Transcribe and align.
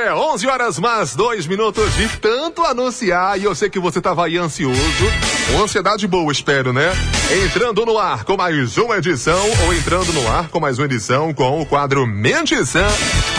é, 0.00 0.14
11 0.14 0.46
horas 0.46 0.78
mais 0.78 1.14
dois 1.14 1.46
minutos 1.46 1.94
de 1.94 2.08
tanto 2.18 2.62
anunciar 2.62 3.38
e 3.38 3.44
eu 3.44 3.54
sei 3.54 3.68
que 3.68 3.78
você 3.78 3.98
estava 3.98 4.24
aí 4.24 4.38
ansioso, 4.38 4.80
uma 5.50 5.64
ansiedade 5.64 6.06
boa, 6.06 6.32
espero, 6.32 6.72
né? 6.72 6.90
Entrando 7.44 7.84
no 7.84 7.98
ar 7.98 8.24
com 8.24 8.36
mais 8.36 8.78
uma 8.78 8.96
edição 8.96 9.38
ou 9.66 9.74
entrando 9.74 10.10
no 10.12 10.26
ar 10.26 10.48
com 10.48 10.58
mais 10.58 10.78
uma 10.78 10.86
edição 10.86 11.34
com 11.34 11.60
o 11.60 11.66
quadro 11.66 12.06
Mentição 12.06 12.88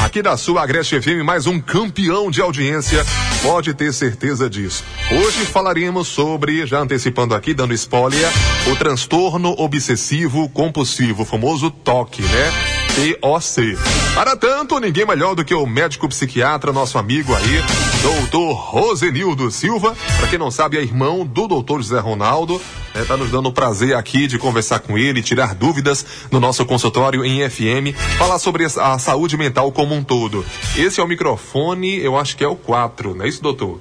aqui 0.03 0.21
da 0.21 0.37
sua 0.37 0.61
Agreste 0.61 1.01
FM, 1.01 1.23
mais 1.25 1.47
um 1.47 1.59
campeão 1.59 2.29
de 2.29 2.41
audiência, 2.41 3.03
pode 3.41 3.73
ter 3.73 3.91
certeza 3.91 4.49
disso. 4.49 4.83
Hoje 5.11 5.45
falaremos 5.45 6.07
sobre, 6.07 6.65
já 6.67 6.79
antecipando 6.79 7.33
aqui, 7.33 7.55
dando 7.55 7.73
spoiler, 7.73 8.29
o 8.71 8.75
transtorno 8.75 9.55
obsessivo 9.57 10.47
compulsivo, 10.49 11.23
o 11.23 11.25
famoso 11.25 11.71
TOC, 11.71 12.21
né? 12.21 12.80
TOC. 12.95 13.77
Para 14.13 14.35
tanto, 14.35 14.77
ninguém 14.79 15.05
melhor 15.05 15.33
do 15.33 15.45
que 15.45 15.53
o 15.55 15.65
médico 15.65 16.09
psiquiatra, 16.09 16.73
nosso 16.73 16.97
amigo 16.97 17.33
aí, 17.33 17.63
doutor 18.01 18.53
Rosenildo 18.53 19.49
Silva, 19.49 19.95
para 20.17 20.27
quem 20.27 20.37
não 20.37 20.51
sabe, 20.51 20.77
é 20.77 20.81
irmão 20.81 21.25
do 21.25 21.47
doutor 21.47 21.81
José 21.81 21.99
Ronaldo, 21.99 22.61
está 22.93 23.15
né, 23.15 23.23
nos 23.23 23.31
dando 23.31 23.47
o 23.47 23.53
prazer 23.53 23.95
aqui 23.95 24.27
de 24.27 24.37
conversar 24.37 24.79
com 24.79 24.97
ele, 24.97 25.23
tirar 25.23 25.55
dúvidas 25.55 26.05
no 26.29 26.39
nosso 26.41 26.65
consultório 26.65 27.23
em 27.23 27.49
FM, 27.49 27.95
falar 28.17 28.39
sobre 28.39 28.65
a 28.65 28.99
saúde 28.99 29.37
mental 29.37 29.71
como 29.71 29.95
um 29.95 30.03
todo. 30.03 30.45
Esse 30.75 30.99
é 30.99 31.03
o 31.03 31.07
microfone, 31.07 31.97
eu 31.97 32.17
acho 32.17 32.35
que 32.35 32.43
é 32.43 32.47
o 32.47 32.57
4, 32.57 33.15
não 33.15 33.23
é 33.23 33.29
isso, 33.29 33.41
doutor? 33.41 33.79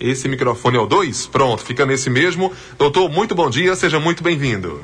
Esse 0.00 0.26
microfone 0.26 0.78
é 0.78 0.80
o 0.80 0.86
2? 0.86 1.26
Pronto, 1.26 1.62
fica 1.62 1.84
nesse 1.84 2.08
mesmo. 2.08 2.52
Doutor, 2.78 3.10
muito 3.10 3.34
bom 3.34 3.50
dia, 3.50 3.76
seja 3.76 4.00
muito 4.00 4.22
bem-vindo. 4.22 4.80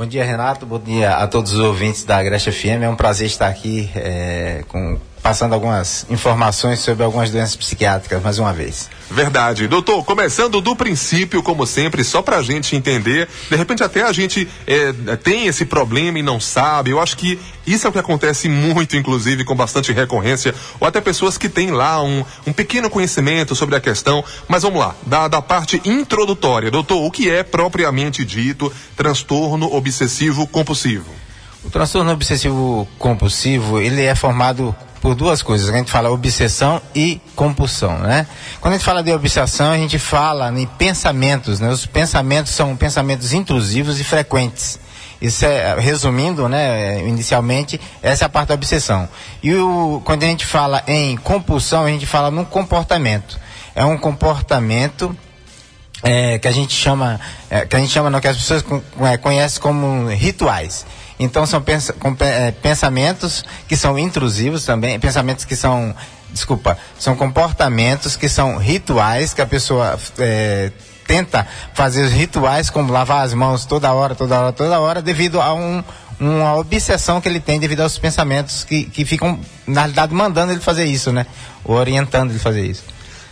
Bom 0.00 0.06
dia, 0.06 0.24
Renato. 0.24 0.64
Bom 0.64 0.78
dia 0.78 1.14
a 1.16 1.26
todos 1.26 1.52
os 1.52 1.58
ouvintes 1.58 2.04
da 2.04 2.16
Agreste 2.16 2.50
FM. 2.50 2.84
É 2.84 2.88
um 2.88 2.96
prazer 2.96 3.26
estar 3.26 3.48
aqui 3.48 3.90
é, 3.94 4.64
com, 4.66 4.98
passando 5.22 5.54
algumas 5.54 6.06
informações 6.08 6.80
sobre 6.80 7.04
algumas 7.04 7.30
doenças 7.30 7.56
psiquiátricas 7.56 8.22
mais 8.22 8.38
uma 8.38 8.52
vez. 8.52 8.88
Verdade. 9.10 9.66
Doutor, 9.66 10.04
começando 10.04 10.60
do 10.60 10.76
princípio, 10.76 11.42
como 11.42 11.66
sempre, 11.66 12.04
só 12.04 12.22
para 12.22 12.36
a 12.38 12.42
gente 12.42 12.76
entender, 12.76 13.28
de 13.50 13.56
repente 13.56 13.82
até 13.82 14.02
a 14.02 14.12
gente 14.12 14.48
é, 14.66 14.92
tem 15.16 15.46
esse 15.46 15.64
problema 15.64 16.18
e 16.18 16.22
não 16.22 16.38
sabe. 16.38 16.90
Eu 16.90 17.00
acho 17.00 17.16
que 17.16 17.38
isso 17.66 17.86
é 17.86 17.90
o 17.90 17.92
que 17.92 17.98
acontece 17.98 18.48
muito, 18.48 18.96
inclusive, 18.96 19.44
com 19.44 19.54
bastante 19.54 19.92
recorrência, 19.92 20.54
ou 20.78 20.86
até 20.86 21.00
pessoas 21.00 21.36
que 21.36 21.48
têm 21.48 21.70
lá 21.70 22.02
um, 22.02 22.24
um 22.46 22.52
pequeno 22.52 22.88
conhecimento 22.88 23.54
sobre 23.54 23.76
a 23.76 23.80
questão. 23.80 24.24
Mas 24.48 24.62
vamos 24.62 24.78
lá, 24.78 24.94
da, 25.06 25.28
da 25.28 25.42
parte 25.42 25.80
introdutória. 25.84 26.70
Doutor, 26.70 27.04
o 27.04 27.10
que 27.10 27.28
é 27.28 27.42
propriamente 27.42 28.24
dito 28.24 28.72
transtorno 28.96 29.72
obsessivo 29.74 30.46
compulsivo? 30.46 31.29
O 31.62 31.70
transtorno 31.70 32.10
obsessivo 32.10 32.88
compulsivo, 32.98 33.80
ele 33.80 34.04
é 34.04 34.14
formado 34.14 34.74
por 35.00 35.14
duas 35.14 35.42
coisas. 35.42 35.68
A 35.68 35.76
gente 35.76 35.90
fala 35.90 36.10
obsessão 36.10 36.80
e 36.94 37.20
compulsão, 37.34 37.98
né? 37.98 38.26
Quando 38.60 38.74
a 38.74 38.76
gente 38.76 38.84
fala 38.84 39.02
de 39.02 39.12
obsessão, 39.12 39.72
a 39.72 39.76
gente 39.76 39.98
fala 39.98 40.50
em 40.58 40.66
pensamentos, 40.66 41.60
né? 41.60 41.68
Os 41.68 41.86
pensamentos 41.86 42.52
são 42.52 42.76
pensamentos 42.76 43.32
intrusivos 43.32 44.00
e 44.00 44.04
frequentes. 44.04 44.78
Isso 45.20 45.44
é, 45.44 45.78
resumindo, 45.78 46.48
né, 46.48 47.06
inicialmente, 47.06 47.78
essa 48.02 48.24
é 48.24 48.26
a 48.26 48.28
parte 48.28 48.48
da 48.48 48.54
obsessão. 48.54 49.06
E 49.42 49.54
o, 49.54 50.00
quando 50.02 50.22
a 50.22 50.26
gente 50.26 50.46
fala 50.46 50.82
em 50.86 51.14
compulsão, 51.18 51.84
a 51.84 51.88
gente 51.88 52.06
fala 52.06 52.30
num 52.30 52.44
comportamento. 52.44 53.38
É 53.74 53.84
um 53.84 53.98
comportamento 53.98 55.14
é, 56.02 56.38
que 56.38 56.48
a 56.48 56.52
gente 56.52 56.74
chama, 56.74 57.20
é, 57.50 57.66
que 57.66 57.76
a 57.76 57.78
gente 57.78 57.92
chama, 57.92 58.08
não, 58.08 58.18
que 58.18 58.28
as 58.28 58.36
pessoas 58.38 58.64
é, 59.02 59.18
conhecem 59.18 59.60
como 59.60 60.08
rituais. 60.08 60.86
Então 61.22 61.44
são 61.44 61.60
pens 61.60 61.92
é, 62.20 62.50
pensamentos 62.50 63.44
que 63.68 63.76
são 63.76 63.98
intrusivos 63.98 64.64
também, 64.64 64.98
pensamentos 64.98 65.44
que 65.44 65.54
são, 65.54 65.94
desculpa, 66.32 66.78
são 66.98 67.14
comportamentos 67.14 68.16
que 68.16 68.26
são 68.26 68.56
rituais 68.56 69.34
que 69.34 69.42
a 69.42 69.46
pessoa 69.46 70.00
é, 70.18 70.72
tenta 71.06 71.46
fazer 71.74 72.04
os 72.04 72.10
rituais 72.10 72.70
como 72.70 72.90
lavar 72.90 73.22
as 73.22 73.34
mãos 73.34 73.66
toda 73.66 73.92
hora, 73.92 74.14
toda 74.14 74.40
hora, 74.40 74.52
toda 74.52 74.80
hora, 74.80 75.02
devido 75.02 75.42
a 75.42 75.52
um, 75.52 75.84
uma 76.18 76.54
obsessão 76.56 77.20
que 77.20 77.28
ele 77.28 77.38
tem 77.38 77.60
devido 77.60 77.82
aos 77.82 77.98
pensamentos 77.98 78.64
que, 78.64 78.84
que 78.84 79.04
ficam, 79.04 79.38
na 79.66 79.82
realidade, 79.82 80.14
mandando 80.14 80.52
ele 80.52 80.60
fazer 80.60 80.86
isso, 80.86 81.12
né? 81.12 81.26
Ou 81.62 81.76
orientando 81.76 82.30
ele 82.30 82.38
fazer 82.38 82.64
isso. 82.64 82.84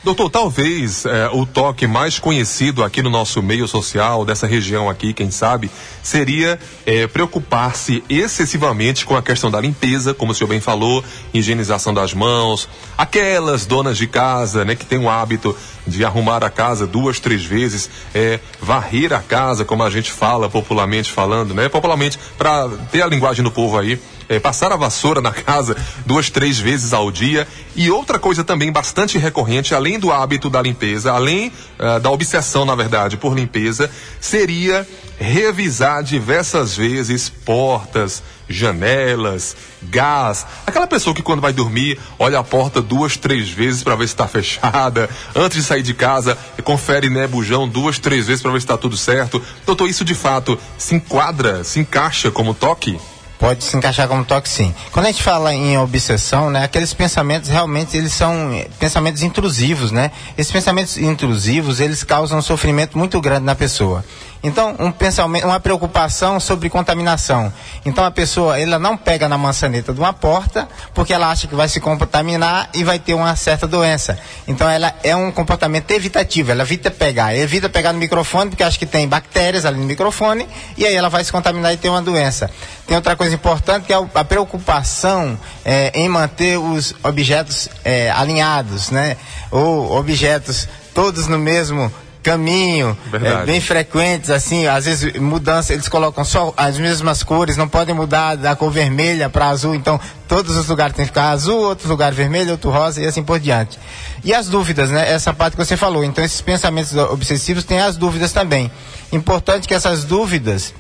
Doutor, 0.05 0.31
talvez 0.31 1.05
é, 1.05 1.29
o 1.33 1.45
toque 1.45 1.85
mais 1.85 2.21
conhecido 2.21 2.85
aqui 2.85 3.03
no 3.03 3.11
nosso 3.11 3.43
meio 3.43 3.67
social, 3.67 4.25
dessa 4.25 4.47
região 4.47 4.89
aqui, 4.89 5.13
quem 5.13 5.29
sabe, 5.29 5.69
seria 6.05 6.57
é, 6.87 7.09
preocupar-se 7.09 8.03
excessivamente 8.09 9.05
com 9.05 9.17
a 9.17 9.23
questão 9.23 9.51
da 9.51 9.61
limpeza, 9.61 10.15
como 10.15 10.31
o 10.31 10.35
senhor 10.35 10.49
bem 10.49 10.61
falou, 10.61 11.05
higienização 11.35 11.93
das 11.93 12.15
mãos, 12.15 12.69
aquelas 12.97 13.67
donas 13.67 13.99
de 13.99 14.07
casa, 14.07 14.65
né, 14.65 14.77
que 14.77 14.87
tem 14.87 15.01
o 15.01 15.11
hábito 15.11 15.55
de 15.85 16.05
arrumar 16.05 16.45
a 16.45 16.51
casa 16.51 16.87
duas, 16.87 17.19
três 17.19 17.45
vezes, 17.45 17.91
é, 18.15 18.39
varrer 18.61 19.13
a 19.13 19.19
casa, 19.19 19.65
como 19.65 19.83
a 19.83 19.91
gente 19.91 20.13
fala 20.13 20.49
popularmente 20.49 21.11
falando, 21.11 21.55
né, 21.55 21.69
popularmente, 21.69 22.21
para 22.39 22.69
ter 22.93 23.03
a 23.03 23.07
linguagem 23.09 23.43
do 23.43 23.51
povo 23.51 23.77
aí, 23.77 24.01
é, 24.29 24.39
passar 24.39 24.73
a 24.73 24.77
vassoura 24.77 25.21
na 25.21 25.33
casa 25.33 25.77
duas, 26.05 26.31
três 26.31 26.59
vezes 26.59 26.93
ao 26.93 27.11
dia. 27.11 27.47
E 27.75 27.91
outra 27.91 28.19
coisa 28.19 28.45
também 28.45 28.71
bastante 28.71 29.19
recorrente, 29.19 29.75
além 29.75 29.99
do 29.99 30.13
hábito 30.13 30.51
da 30.51 30.61
limpeza, 30.61 31.13
além 31.13 31.53
uh, 31.79 32.01
da 32.01 32.11
obsessão, 32.11 32.65
na 32.65 32.75
verdade, 32.75 33.17
por 33.17 33.35
limpeza, 33.35 33.91
seria 34.21 34.87
revisar 35.19 36.03
diversas 36.03 36.77
vezes 36.77 37.29
portas, 37.29 38.23
janelas, 38.49 39.57
gás. 39.83 40.47
Aquela 40.67 40.87
pessoa 40.87 41.15
que 41.15 41.23
quando 41.23 41.41
vai 41.41 41.53
dormir 41.53 41.99
olha 42.19 42.39
a 42.39 42.45
porta 42.45 42.81
duas, 42.81 43.17
três 43.17 43.49
vezes 43.49 43.83
para 43.83 43.97
ver 43.97 44.07
se 44.07 44.15
está 44.15 44.27
fechada. 44.29 45.09
Antes 45.35 45.59
de 45.59 45.65
sair 45.65 45.83
de 45.83 45.95
casa, 45.95 46.37
confere 46.65 47.11
né, 47.11 47.27
bujão 47.27 47.69
duas, 47.69 47.99
três 47.99 48.27
vezes 48.27 48.43
para 48.43 48.53
ver 48.53 48.61
se 48.61 48.65
está 48.65 48.77
tudo 48.77 48.97
certo. 48.97 49.43
Doutor, 49.67 49.89
isso 49.89 50.05
de 50.05 50.15
fato 50.15 50.59
se 50.77 50.95
enquadra, 50.95 51.65
se 51.65 51.81
encaixa 51.81 52.31
como 52.31 52.55
toque? 52.55 52.99
Pode 53.39 53.63
se 53.63 53.77
encaixar 53.77 54.09
como 54.09 54.25
toque 54.25 54.49
sim. 54.49 54.75
Quando 54.91 55.07
a 55.07 55.13
gente 55.13 55.23
fala 55.23 55.55
em 55.55 55.79
obsessão, 55.79 56.51
né, 56.51 56.65
aqueles 56.65 56.93
pensamentos 56.93 57.49
realmente 57.49 57.97
eles 57.97 58.13
são 58.13 58.53
eh, 58.53 58.67
pensamentos 58.81 59.23
intrusivos, 59.23 59.93
né? 59.93 60.11
Esses 60.37 60.51
pensamentos 60.51 60.97
intrusivos, 60.97 61.79
eles 61.79 62.03
causam 62.03 62.39
um 62.39 62.43
sofrimento 62.43 62.99
muito 62.99 63.21
grande 63.21 63.45
na 63.45 63.55
pessoa. 63.55 64.05
Então, 64.43 64.77
um 64.79 64.93
pensamento, 64.93 65.45
uma 65.47 65.59
preocupação 65.59 66.39
sobre 66.39 66.71
contaminação. 66.71 67.53
Então, 67.85 68.05
a 68.05 68.11
pessoa, 68.11 68.59
ela 68.59 68.79
não 68.79 68.97
pega 68.97 69.29
na 69.29 69.37
maçaneta 69.37 69.93
de 69.93 69.99
uma 69.99 70.13
porta, 70.13 70.69
porque 70.95 71.13
ela 71.13 71.29
acha 71.31 71.49
que 71.49 71.55
vai 71.55 71.69
se 71.69 71.81
contaminar 71.81 72.71
e 72.73 72.85
vai 72.85 72.99
ter 72.99 73.15
uma 73.15 73.35
certa 73.35 73.67
doença. 73.67 74.19
Então, 74.47 74.69
ela 74.69 74.95
é 75.03 75.15
um 75.17 75.33
comportamento 75.33 75.91
evitativo, 75.91 76.53
ela 76.53 76.63
evita 76.63 76.91
pegar, 76.91 77.35
evita 77.35 77.69
pegar 77.69 77.93
no 77.93 77.99
microfone, 77.99 78.51
porque 78.51 78.63
acha 78.63 78.79
que 78.79 78.87
tem 78.87 79.09
bactérias 79.09 79.65
ali 79.65 79.79
no 79.79 79.87
microfone, 79.87 80.49
e 80.77 80.87
aí 80.87 80.95
ela 80.95 81.09
vai 81.09 81.25
se 81.25 81.33
contaminar 81.33 81.73
e 81.73 81.77
ter 81.77 81.89
uma 81.89 82.03
doença. 82.03 82.49
Tem 82.87 82.97
outra 82.97 83.17
coisa 83.17 83.35
importante 83.35 83.87
que 83.87 83.93
é 83.93 83.97
a 84.15 84.25
preocupação 84.25 85.39
é, 85.65 85.91
em 85.95 86.09
manter 86.09 86.59
os 86.59 86.95
objetos 87.03 87.69
é, 87.85 88.11
alinhados, 88.11 88.91
né? 88.91 89.17
Ou 89.51 89.97
objetos 89.97 90.69
todos 90.95 91.27
no 91.27 91.39
mesmo 91.39 91.93
caminho, 92.29 92.97
é, 93.13 93.47
bem 93.47 93.61
frequentes, 93.61 94.29
assim, 94.31 94.67
às 94.67 94.85
vezes 94.85 95.15
mudança, 95.15 95.73
eles 95.73 95.89
colocam 95.89 96.25
só 96.25 96.53
as 96.57 96.77
mesmas 96.77 97.23
cores, 97.23 97.57
não 97.57 97.67
podem 97.67 97.95
mudar 97.95 98.35
da 98.37 98.55
cor 98.55 98.71
vermelha 98.71 99.31
para 99.31 99.49
azul, 99.49 99.75
então 99.75 99.99
todos 100.27 100.55
os 100.57 100.69
lugares 100.69 100.95
tem 100.95 101.07
que 101.07 101.11
ficar 101.11 101.31
azul, 101.31 101.59
outros 101.59 101.89
lugares 101.89 102.17
vermelho, 102.17 102.53
outro 102.53 102.71
rosa 102.71 103.01
e 103.01 103.07
assim 103.07 103.23
por 103.23 103.41
diante. 103.41 103.79
E 104.23 104.35
as 104.35 104.49
dúvidas, 104.49 104.91
né? 104.91 105.11
Essa 105.11 105.33
parte 105.33 105.57
que 105.57 105.65
você 105.65 105.77
falou. 105.77 106.05
Então 106.05 106.23
esses 106.23 106.41
pensamentos 106.41 106.95
obsessivos 106.95 107.65
têm 107.65 107.81
as 107.81 107.97
dúvidas 107.97 108.33
também. 108.33 108.71
Importante 109.11 109.67
que 109.67 109.73
essas 109.73 110.05
dúvidas 110.05 110.75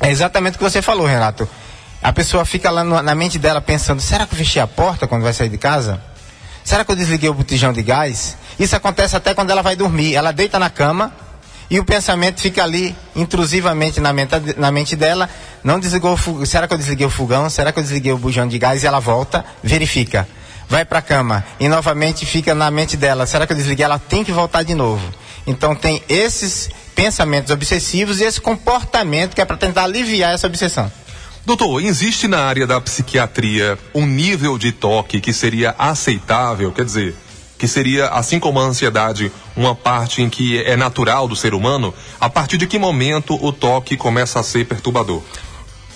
é 0.00 0.10
exatamente 0.10 0.54
o 0.54 0.58
que 0.58 0.64
você 0.64 0.80
falou, 0.80 1.06
Renato. 1.06 1.46
A 2.02 2.12
pessoa 2.12 2.46
fica 2.46 2.70
lá 2.70 2.82
no, 2.82 3.02
na 3.02 3.14
mente 3.14 3.38
dela 3.38 3.60
pensando: 3.60 4.00
será 4.00 4.26
que 4.26 4.32
eu 4.32 4.38
fechei 4.38 4.62
a 4.62 4.66
porta 4.66 5.06
quando 5.06 5.22
vai 5.22 5.34
sair 5.34 5.50
de 5.50 5.58
casa? 5.58 6.00
Será 6.70 6.84
que 6.84 6.92
eu 6.92 6.94
desliguei 6.94 7.28
o 7.28 7.34
botijão 7.34 7.72
de 7.72 7.82
gás? 7.82 8.36
Isso 8.56 8.76
acontece 8.76 9.16
até 9.16 9.34
quando 9.34 9.50
ela 9.50 9.60
vai 9.60 9.74
dormir. 9.74 10.14
Ela 10.14 10.30
deita 10.30 10.56
na 10.56 10.70
cama 10.70 11.12
e 11.68 11.80
o 11.80 11.84
pensamento 11.84 12.40
fica 12.40 12.62
ali 12.62 12.94
intrusivamente 13.16 13.98
na 13.98 14.12
mente, 14.12 14.30
na 14.56 14.70
mente 14.70 14.94
dela. 14.94 15.28
Não 15.64 15.80
desligou 15.80 16.14
o. 16.14 16.46
Será 16.46 16.68
que 16.68 16.74
eu 16.74 16.78
desliguei 16.78 17.04
o 17.04 17.10
fogão? 17.10 17.50
Será 17.50 17.72
que 17.72 17.80
eu 17.80 17.82
desliguei 17.82 18.12
o 18.12 18.18
bujão 18.18 18.46
de 18.46 18.56
gás? 18.56 18.84
E 18.84 18.86
ela 18.86 19.00
volta, 19.00 19.44
verifica. 19.64 20.28
Vai 20.68 20.84
para 20.84 21.00
a 21.00 21.02
cama 21.02 21.44
e 21.58 21.68
novamente 21.68 22.24
fica 22.24 22.54
na 22.54 22.70
mente 22.70 22.96
dela. 22.96 23.26
Será 23.26 23.48
que 23.48 23.52
eu 23.52 23.56
desliguei? 23.56 23.84
Ela 23.84 23.98
tem 23.98 24.22
que 24.22 24.30
voltar 24.30 24.62
de 24.62 24.76
novo. 24.76 25.04
Então 25.48 25.74
tem 25.74 26.00
esses 26.08 26.70
pensamentos 26.94 27.50
obsessivos 27.50 28.20
e 28.20 28.22
esse 28.22 28.40
comportamento 28.40 29.34
que 29.34 29.40
é 29.40 29.44
para 29.44 29.56
tentar 29.56 29.82
aliviar 29.82 30.32
essa 30.32 30.46
obsessão. 30.46 30.88
Doutor, 31.50 31.82
existe 31.82 32.28
na 32.28 32.44
área 32.44 32.64
da 32.64 32.80
psiquiatria 32.80 33.76
um 33.92 34.06
nível 34.06 34.56
de 34.56 34.70
toque 34.70 35.20
que 35.20 35.32
seria 35.32 35.74
aceitável? 35.76 36.70
Quer 36.70 36.84
dizer, 36.84 37.16
que 37.58 37.66
seria, 37.66 38.06
assim 38.10 38.38
como 38.38 38.60
a 38.60 38.62
ansiedade, 38.62 39.32
uma 39.56 39.74
parte 39.74 40.22
em 40.22 40.30
que 40.30 40.62
é 40.62 40.76
natural 40.76 41.26
do 41.26 41.34
ser 41.34 41.52
humano? 41.52 41.92
A 42.20 42.30
partir 42.30 42.56
de 42.56 42.68
que 42.68 42.78
momento 42.78 43.36
o 43.44 43.50
toque 43.52 43.96
começa 43.96 44.38
a 44.38 44.44
ser 44.44 44.64
perturbador? 44.64 45.24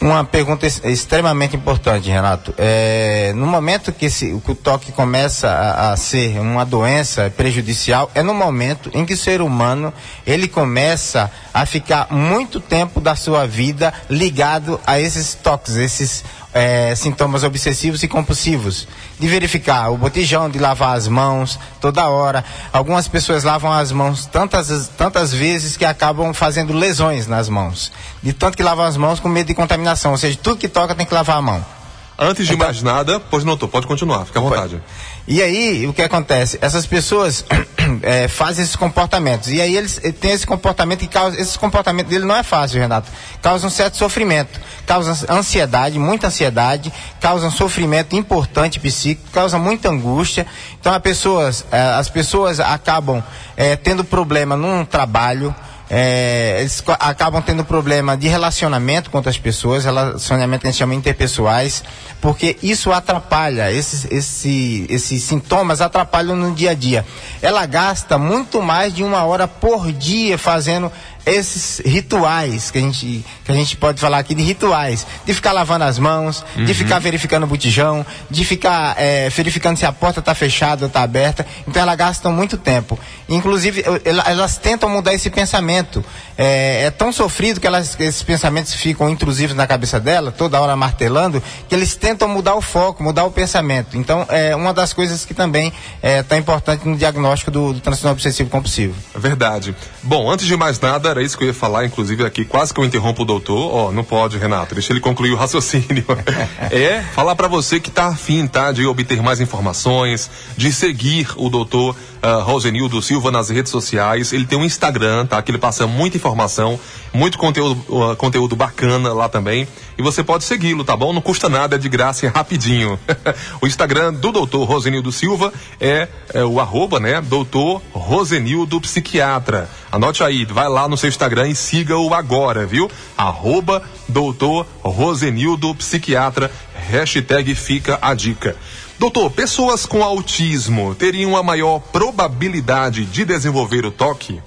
Uma 0.00 0.24
pergunta 0.24 0.66
extremamente 0.66 1.56
importante, 1.56 2.10
Renato. 2.10 2.54
É, 2.58 3.32
no 3.34 3.46
momento 3.46 3.92
que, 3.92 4.06
esse, 4.06 4.38
que 4.44 4.50
o 4.50 4.54
toque 4.54 4.92
começa 4.92 5.48
a, 5.48 5.92
a, 5.92 5.96
ser 5.96 6.38
uma 6.40 6.64
doença 6.64 7.32
prejudicial, 7.34 8.10
é 8.14 8.22
no 8.22 8.34
momento 8.34 8.90
em 8.92 9.06
que 9.06 9.14
o 9.14 9.16
ser 9.16 9.40
humano 9.40 9.92
ele 10.26 10.46
começa 10.46 11.30
a 11.54 11.64
ficar 11.64 12.08
muito 12.10 12.60
tempo 12.60 13.00
da 13.00 13.16
sua 13.16 13.46
vida 13.46 13.94
ligado 14.10 14.78
a 14.86 15.00
esses 15.00 15.34
toques, 15.34 15.76
esses 15.76 16.24
é, 16.54 16.94
sintomas 16.94 17.42
obsessivos 17.42 18.02
e 18.04 18.08
compulsivos. 18.08 18.86
De 19.18 19.26
verificar 19.26 19.90
o 19.90 19.98
botijão, 19.98 20.48
de 20.48 20.58
lavar 20.58 20.96
as 20.96 21.08
mãos 21.08 21.58
toda 21.80 22.08
hora. 22.08 22.44
Algumas 22.72 23.08
pessoas 23.08 23.42
lavam 23.42 23.72
as 23.72 23.90
mãos 23.90 24.24
tantas, 24.24 24.88
tantas 24.96 25.32
vezes 25.32 25.76
que 25.76 25.84
acabam 25.84 26.32
fazendo 26.32 26.72
lesões 26.72 27.26
nas 27.26 27.48
mãos. 27.48 27.90
De 28.22 28.32
tanto 28.32 28.56
que 28.56 28.62
lavam 28.62 28.84
as 28.84 28.96
mãos 28.96 29.18
com 29.18 29.28
medo 29.28 29.48
de 29.48 29.54
contaminação. 29.54 30.12
Ou 30.12 30.18
seja, 30.18 30.38
tudo 30.40 30.56
que 30.56 30.68
toca 30.68 30.94
tem 30.94 31.04
que 31.04 31.12
lavar 31.12 31.38
a 31.38 31.42
mão. 31.42 31.83
Antes 32.18 32.46
de 32.46 32.54
então, 32.54 32.66
mais 32.66 32.80
nada, 32.80 33.18
pois 33.18 33.44
não, 33.44 33.56
pode 33.58 33.86
continuar, 33.86 34.24
fica 34.24 34.38
à 34.38 34.42
vontade. 34.42 34.80
E 35.26 35.42
aí, 35.42 35.86
o 35.86 35.92
que 35.92 36.02
acontece? 36.02 36.58
Essas 36.60 36.86
pessoas 36.86 37.44
é, 38.02 38.28
fazem 38.28 38.62
esses 38.62 38.76
comportamentos. 38.76 39.48
E 39.48 39.60
aí 39.60 39.76
eles 39.76 40.00
têm 40.20 40.30
esse 40.30 40.46
comportamento 40.46 41.00
que 41.00 41.08
causa. 41.08 41.40
Esse 41.40 41.58
comportamento 41.58 42.06
dele 42.06 42.24
não 42.24 42.36
é 42.36 42.42
fácil, 42.42 42.78
Renato. 42.78 43.10
Causa 43.42 43.66
um 43.66 43.70
certo 43.70 43.96
sofrimento. 43.96 44.60
Causa 44.86 45.32
ansiedade, 45.32 45.98
muita 45.98 46.26
ansiedade, 46.26 46.92
causa 47.20 47.46
um 47.46 47.50
sofrimento 47.50 48.14
importante 48.14 48.78
psíquico, 48.78 49.30
causa 49.30 49.58
muita 49.58 49.88
angústia. 49.88 50.46
Então 50.78 50.92
as 50.92 51.00
pessoas, 51.00 51.64
é, 51.72 51.80
as 51.80 52.08
pessoas 52.08 52.60
acabam 52.60 53.24
é, 53.56 53.76
tendo 53.76 54.04
problema 54.04 54.56
num 54.56 54.84
trabalho 54.84 55.54
é, 55.96 56.56
eles 56.58 56.82
acabam 56.98 57.40
tendo 57.40 57.64
problema 57.64 58.16
de 58.16 58.26
relacionamento 58.26 59.10
com 59.10 59.16
outras 59.16 59.38
pessoas, 59.38 59.84
relacionamento 59.84 60.62
que 60.62 60.66
a 60.66 60.70
gente 60.72 60.78
chama 60.80 60.92
interpessoais, 60.92 61.84
porque 62.20 62.56
isso 62.64 62.90
atrapalha, 62.90 63.70
esses, 63.70 64.04
esse, 64.10 64.86
esses 64.90 65.22
sintomas 65.22 65.80
atrapalham 65.80 66.34
no 66.34 66.52
dia 66.52 66.72
a 66.72 66.74
dia. 66.74 67.06
Ela 67.40 67.64
gasta 67.64 68.18
muito 68.18 68.60
mais 68.60 68.92
de 68.92 69.04
uma 69.04 69.22
hora 69.22 69.46
por 69.46 69.92
dia 69.92 70.36
fazendo 70.36 70.90
esses 71.26 71.80
rituais 71.84 72.70
que 72.70 72.78
a 72.78 72.80
gente 72.80 73.24
que 73.44 73.52
a 73.52 73.54
gente 73.54 73.76
pode 73.76 74.00
falar 74.00 74.18
aqui 74.18 74.34
de 74.34 74.42
rituais 74.42 75.06
de 75.24 75.34
ficar 75.34 75.52
lavando 75.52 75.84
as 75.84 75.98
mãos 75.98 76.44
uhum. 76.56 76.64
de 76.64 76.74
ficar 76.74 76.98
verificando 76.98 77.44
o 77.44 77.46
botijão 77.46 78.04
de 78.30 78.44
ficar 78.44 78.94
é, 78.98 79.28
verificando 79.30 79.76
se 79.76 79.86
a 79.86 79.92
porta 79.92 80.20
está 80.20 80.34
fechada 80.34 80.84
ou 80.84 80.88
está 80.88 81.02
aberta. 81.02 81.46
Então 81.66 81.82
elas 81.82 81.96
gastam 81.96 82.32
muito 82.32 82.56
tempo. 82.56 82.98
Inclusive 83.28 83.84
elas 84.04 84.56
tentam 84.58 84.88
mudar 84.88 85.14
esse 85.14 85.30
pensamento. 85.30 86.04
É, 86.36 86.84
é 86.84 86.90
tão 86.90 87.12
sofrido 87.12 87.60
que 87.60 87.66
elas, 87.66 87.98
esses 87.98 88.22
pensamentos 88.22 88.74
ficam 88.74 89.08
intrusivos 89.08 89.56
na 89.56 89.66
cabeça 89.66 90.00
dela 90.00 90.32
toda 90.32 90.60
hora 90.60 90.76
martelando 90.76 91.42
que 91.68 91.74
eles 91.74 91.94
tentam 91.96 92.28
mudar 92.28 92.54
o 92.54 92.60
foco 92.60 93.02
mudar 93.02 93.24
o 93.24 93.30
pensamento. 93.30 93.96
Então 93.96 94.26
é 94.28 94.54
uma 94.54 94.74
das 94.74 94.92
coisas 94.92 95.24
que 95.24 95.34
também 95.34 95.72
é 96.02 96.22
tão 96.22 96.38
importante 96.38 96.86
no 96.86 96.96
diagnóstico 96.96 97.50
do, 97.50 97.72
do 97.72 97.80
transtorno 97.80 98.12
obsessivo 98.12 98.50
compulsivo. 98.50 98.94
Verdade. 99.14 99.74
Bom 100.02 100.30
antes 100.30 100.46
de 100.46 100.56
mais 100.56 100.78
nada 100.80 101.13
era 101.14 101.22
isso 101.22 101.38
que 101.38 101.44
eu 101.44 101.48
ia 101.48 101.54
falar, 101.54 101.86
inclusive 101.86 102.24
aqui, 102.24 102.44
quase 102.44 102.74
que 102.74 102.80
eu 102.80 102.84
interrompo 102.84 103.22
o 103.22 103.24
doutor. 103.24 103.72
Ó, 103.72 103.88
oh, 103.88 103.92
não 103.92 104.02
pode, 104.02 104.36
Renato, 104.36 104.74
deixa 104.74 104.92
ele 104.92 105.00
concluir 105.00 105.30
o 105.30 105.36
raciocínio. 105.36 106.04
é 106.70 107.02
falar 107.14 107.36
para 107.36 107.46
você 107.46 107.78
que 107.78 107.90
tá 107.90 108.08
afim, 108.08 108.46
tá, 108.46 108.72
de 108.72 108.84
obter 108.84 109.22
mais 109.22 109.40
informações, 109.40 110.28
de 110.56 110.72
seguir 110.72 111.28
o 111.36 111.48
doutor 111.48 111.96
uh, 112.24 112.42
Rosenildo 112.42 113.00
Silva 113.02 113.30
nas 113.30 113.50
redes 113.50 113.70
sociais. 113.70 114.32
Ele 114.32 114.46
tem 114.46 114.58
um 114.58 114.64
Instagram, 114.64 115.26
tá, 115.26 115.40
que 115.42 115.50
ele 115.50 115.58
passa 115.58 115.86
muita 115.86 116.16
informação, 116.16 116.80
muito 117.12 117.36
conteúdo, 117.36 117.84
uh, 117.88 118.16
conteúdo 118.16 118.56
bacana 118.56 119.12
lá 119.12 119.28
também. 119.28 119.68
E 119.98 120.02
você 120.02 120.24
pode 120.24 120.44
segui-lo, 120.44 120.82
tá 120.82 120.96
bom? 120.96 121.12
Não 121.12 121.20
custa 121.20 121.48
nada, 121.48 121.76
é 121.76 121.78
de 121.78 121.88
graça 121.88 122.26
é 122.26 122.28
rapidinho. 122.28 122.98
o 123.60 123.66
Instagram 123.66 124.14
do 124.14 124.32
doutor 124.32 124.64
Rosenildo 124.64 125.12
Silva 125.12 125.52
é, 125.80 126.08
é 126.32 126.42
o 126.42 126.58
arroba, 126.58 126.98
né? 126.98 127.20
Doutor 127.20 127.82
Rosenildo 127.92 128.80
Psiquiatra. 128.80 129.68
Anote 129.92 130.24
aí, 130.24 130.44
vai 130.44 130.68
lá 130.68 130.88
no 130.88 130.96
seu 130.96 131.08
Instagram 131.08 131.48
e 131.48 131.54
siga-o 131.54 132.12
agora, 132.14 132.66
viu? 132.66 132.90
Arroba 133.16 133.82
doutor 134.08 134.66
Rosenildo 134.82 135.74
Psiquiatra. 135.74 136.50
Hashtag 136.74 137.54
fica 137.54 137.98
a 138.02 138.14
dica. 138.14 138.56
Doutor, 139.04 139.30
pessoas 139.32 139.84
com 139.84 140.02
autismo 140.02 140.94
teriam 140.94 141.36
a 141.36 141.42
maior 141.42 141.78
probabilidade 141.78 143.04
de 143.04 143.22
desenvolver 143.22 143.84
o 143.84 143.90
toque? 143.90 144.40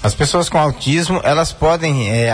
As 0.00 0.14
pessoas 0.14 0.48
com 0.48 0.56
autismo, 0.56 1.20
elas 1.24 1.52
podem. 1.52 2.08
É, 2.08 2.32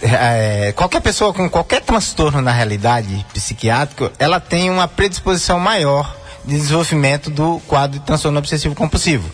é, 0.00 0.72
qualquer 0.74 1.02
pessoa 1.02 1.34
com 1.34 1.50
qualquer 1.50 1.82
transtorno 1.82 2.40
na 2.40 2.50
realidade 2.50 3.26
psiquiátrico, 3.34 4.10
ela 4.18 4.40
tem 4.40 4.70
uma 4.70 4.88
predisposição 4.88 5.60
maior 5.60 6.16
de 6.46 6.56
desenvolvimento 6.56 7.28
do 7.28 7.60
quadro 7.68 7.98
de 7.98 8.06
transtorno 8.06 8.38
obsessivo 8.38 8.74
compulsivo. 8.74 9.30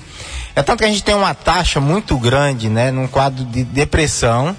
É 0.57 0.65
tanto 0.65 0.81
que 0.81 0.85
a 0.85 0.89
gente 0.89 1.05
tem 1.05 1.15
uma 1.15 1.33
taxa 1.33 1.79
muito 1.79 2.19
grande, 2.19 2.69
né, 2.69 2.91
num 2.91 3.07
quadro 3.07 3.45
de 3.45 3.63
depressão 3.63 4.57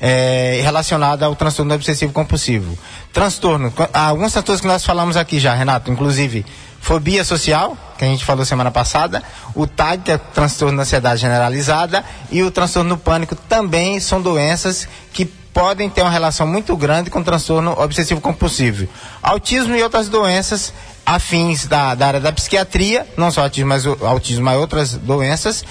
é, 0.00 0.60
relacionada 0.62 1.26
ao 1.26 1.36
transtorno 1.36 1.74
obsessivo 1.74 2.12
compulsivo. 2.12 2.78
Transtorno, 3.14 3.72
alguns 3.92 4.32
transtornos 4.32 4.60
que 4.60 4.66
nós 4.66 4.84
falamos 4.84 5.16
aqui 5.16 5.38
já, 5.38 5.54
Renato, 5.54 5.88
inclusive 5.88 6.44
fobia 6.80 7.24
social, 7.24 7.78
que 7.96 8.04
a 8.04 8.08
gente 8.08 8.24
falou 8.24 8.44
semana 8.44 8.72
passada, 8.72 9.22
o 9.54 9.68
TAG, 9.68 10.02
que 10.02 10.10
é 10.10 10.18
transtorno 10.18 10.76
da 10.76 10.82
ansiedade 10.82 11.20
generalizada, 11.20 12.04
e 12.28 12.42
o 12.42 12.50
transtorno 12.50 12.98
pânico 12.98 13.36
também 13.36 14.00
são 14.00 14.20
doenças 14.20 14.88
que 15.12 15.24
podem 15.24 15.88
ter 15.88 16.02
uma 16.02 16.10
relação 16.10 16.44
muito 16.44 16.76
grande 16.76 17.08
com 17.08 17.20
o 17.20 17.24
transtorno 17.24 17.80
obsessivo 17.80 18.20
compulsivo. 18.20 18.88
Autismo 19.22 19.76
e 19.76 19.82
outras 19.82 20.08
doenças 20.08 20.74
afins 21.06 21.66
da, 21.66 21.94
da 21.94 22.08
área 22.08 22.20
da 22.20 22.32
psiquiatria, 22.32 23.06
não 23.16 23.30
só 23.30 23.42
autismo, 23.42 23.68
mas 23.68 23.86
autismo, 23.86 24.44
mas 24.44 24.58
outras 24.58 24.94
doenças, 24.94 25.64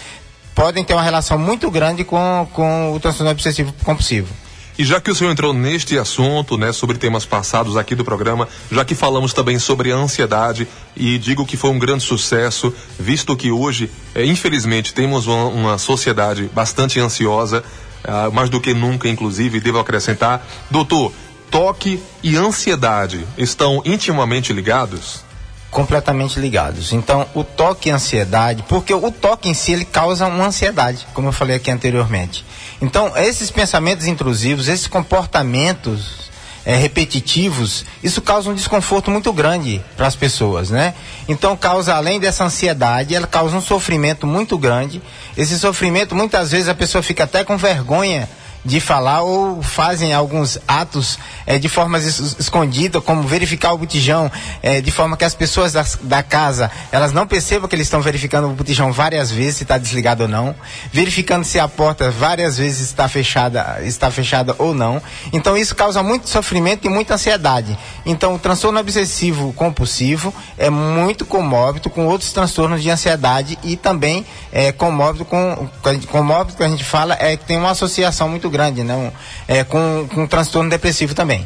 podem 0.56 0.84
ter 0.84 0.94
uma 0.94 1.04
relação 1.04 1.38
muito 1.38 1.70
grande 1.70 2.06
com, 2.06 2.48
com 2.54 2.94
o 2.94 3.00
transtorno 3.02 3.32
obsessivo 3.32 3.74
compulsivo. 3.84 4.34
E 4.78 4.84
já 4.84 5.00
que 5.00 5.12
o 5.12 5.16
senhor 5.16 5.32
entrou 5.32 5.54
neste 5.54 5.98
assunto, 5.98 6.58
né, 6.58 6.72
sobre 6.72 6.98
temas 6.98 7.26
passados 7.26 7.78
aqui 7.78 7.94
do 7.94 8.04
programa, 8.04 8.48
já 8.72 8.84
que 8.84 8.96
falamos 8.96 9.32
também 9.32 9.60
sobre 9.60 9.92
a 9.92 9.96
ansiedade, 9.96 10.68
e 10.96 11.18
digo 11.18 11.46
que 11.46 11.56
foi 11.56 11.70
um 11.70 11.78
grande 11.78 12.04
sucesso, 12.04 12.74
visto 13.00 13.36
que 13.36 13.52
hoje, 13.52 13.92
é, 14.16 14.26
infelizmente, 14.26 14.94
temos 14.94 15.28
uma, 15.28 15.46
uma, 15.46 15.78
sociedade 15.78 16.50
bastante 16.54 17.00
ansiosa, 17.00 17.64
ah, 18.04 18.32
mais 18.32 18.50
do 18.50 18.60
que 18.60 18.74
nunca, 18.74 19.08
inclusive, 19.08 19.60
devo 19.60 19.80
acrescentar. 19.80 20.46
Doutor, 20.72 21.14
toque 21.52 22.02
e 22.24 22.36
ansiedade 22.36 23.26
estão 23.38 23.82
intimamente 23.86 24.52
ligados? 24.52 25.24
Completamente 25.74 26.40
ligados. 26.40 26.94
Então, 26.94 27.26
o 27.34 27.44
toque 27.44 27.90
e 27.90 27.92
a 27.92 27.96
ansiedade, 27.96 28.64
porque 28.70 28.94
o 28.94 29.12
toque 29.12 29.50
em 29.50 29.54
si 29.54 29.74
ele 29.74 29.84
causa 29.84 30.28
uma 30.28 30.46
ansiedade, 30.46 31.06
como 31.14 31.28
eu 31.28 31.34
falei 31.34 31.58
aqui 31.58 31.70
anteriormente. 31.70 32.46
Então, 32.82 33.12
esses 33.18 33.52
pensamentos 33.52 34.08
intrusivos, 34.08 34.68
esses 34.68 34.88
comportamentos 34.88 36.32
é, 36.66 36.76
repetitivos, 36.76 37.86
isso 38.02 38.22
causa 38.22 38.50
um 38.50 38.54
desconforto 38.54 39.12
muito 39.12 39.34
grande 39.34 39.82
para 39.98 40.08
as 40.08 40.16
pessoas, 40.16 40.70
né? 40.70 40.94
Então, 41.28 41.58
causa, 41.58 41.96
além 41.96 42.20
dessa 42.20 42.46
ansiedade, 42.46 43.16
ela 43.16 43.28
causa 43.28 43.58
um 43.58 43.62
sofrimento 43.62 44.26
muito 44.26 44.58
grande. 44.58 45.02
Esse 45.36 45.60
sofrimento, 45.60 46.16
muitas 46.16 46.52
vezes, 46.52 46.70
a 46.70 46.76
pessoa 46.76 47.02
fica 47.02 47.26
até 47.26 47.44
com 47.44 47.58
vergonha 47.58 48.30
de 48.66 48.80
falar 48.80 49.22
ou 49.24 49.62
fazem 49.62 50.14
alguns 50.14 50.58
atos 50.68 51.20
é, 51.46 51.60
de 51.60 51.68
forma 51.68 51.98
es 51.98 52.20
escondida, 52.40 53.02
como 53.02 53.24
verificar 53.24 53.74
o 53.74 53.78
botijão, 53.78 54.32
é, 54.62 54.80
de 54.80 54.92
forma 54.92 55.18
que 55.18 55.26
as 55.26 55.36
pessoas 55.36 55.74
das, 55.74 55.98
da 56.02 56.24
casa 56.24 56.72
elas 56.92 57.12
não 57.12 57.28
percebam 57.28 57.68
que 57.68 57.76
eles 57.76 57.88
estão 57.88 58.02
verificando 58.02 58.48
o 58.48 58.54
botijão 58.54 58.92
várias 58.92 59.32
vezes 59.32 59.58
se 59.58 59.64
está 59.64 59.78
desligado 59.78 60.24
ou 60.24 60.30
não, 60.30 60.56
verificando 60.92 61.44
se 61.44 61.60
a 61.60 61.68
porta 61.68 62.10
várias 62.10 62.58
vezes 62.58 62.82
está 62.82 63.08
fechada, 63.08 63.80
está 63.84 64.10
fechada 64.10 64.56
ou 64.58 64.74
não. 64.74 65.02
Então 65.32 65.58
isso 65.58 65.76
causa 65.76 66.02
muito 66.02 66.30
sofrimento 66.30 66.86
e 66.86 66.90
muita 66.90 67.16
ansiedade. 67.16 67.78
Então 68.06 68.36
o 68.36 68.40
transtorno 68.40 68.80
obsessivo 68.80 69.54
compulsivo 69.54 70.34
é 70.58 70.70
muito 70.70 71.26
comórbido 71.26 71.90
com 71.90 72.08
outros 72.08 72.32
transtornos 72.32 72.82
de 72.82 72.90
ansiedade 72.90 73.58
e 73.64 73.76
também 73.76 74.26
é 74.52 74.72
comórbido 74.72 75.26
com 75.26 75.70
comórbido 76.10 76.58
que 76.58 76.64
a 76.64 76.70
gente 76.70 76.84
fala 76.84 77.18
é 77.20 77.36
que 77.36 77.46
tem 77.46 77.58
uma 77.58 77.72
associação 77.72 78.30
muito 78.30 78.50
grande, 78.54 78.84
né? 78.84 78.96
Um, 78.96 79.12
é, 79.48 79.64
com, 79.66 80.08
com 80.14 80.24
um 80.24 80.28
transtorno 80.28 80.70
depressivo 80.70 81.14
também. 81.14 81.46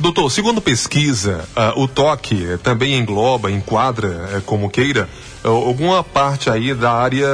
Doutor, 0.00 0.30
segundo 0.30 0.60
pesquisa, 0.60 1.44
uh, 1.56 1.82
o 1.82 1.88
toque 1.88 2.56
também 2.62 2.96
engloba, 2.96 3.50
enquadra, 3.50 4.38
uh, 4.38 4.42
como 4.42 4.70
queira, 4.70 5.08
uh, 5.44 5.48
alguma 5.48 6.04
parte 6.04 6.48
aí 6.48 6.72
da 6.72 6.92
área 6.92 7.28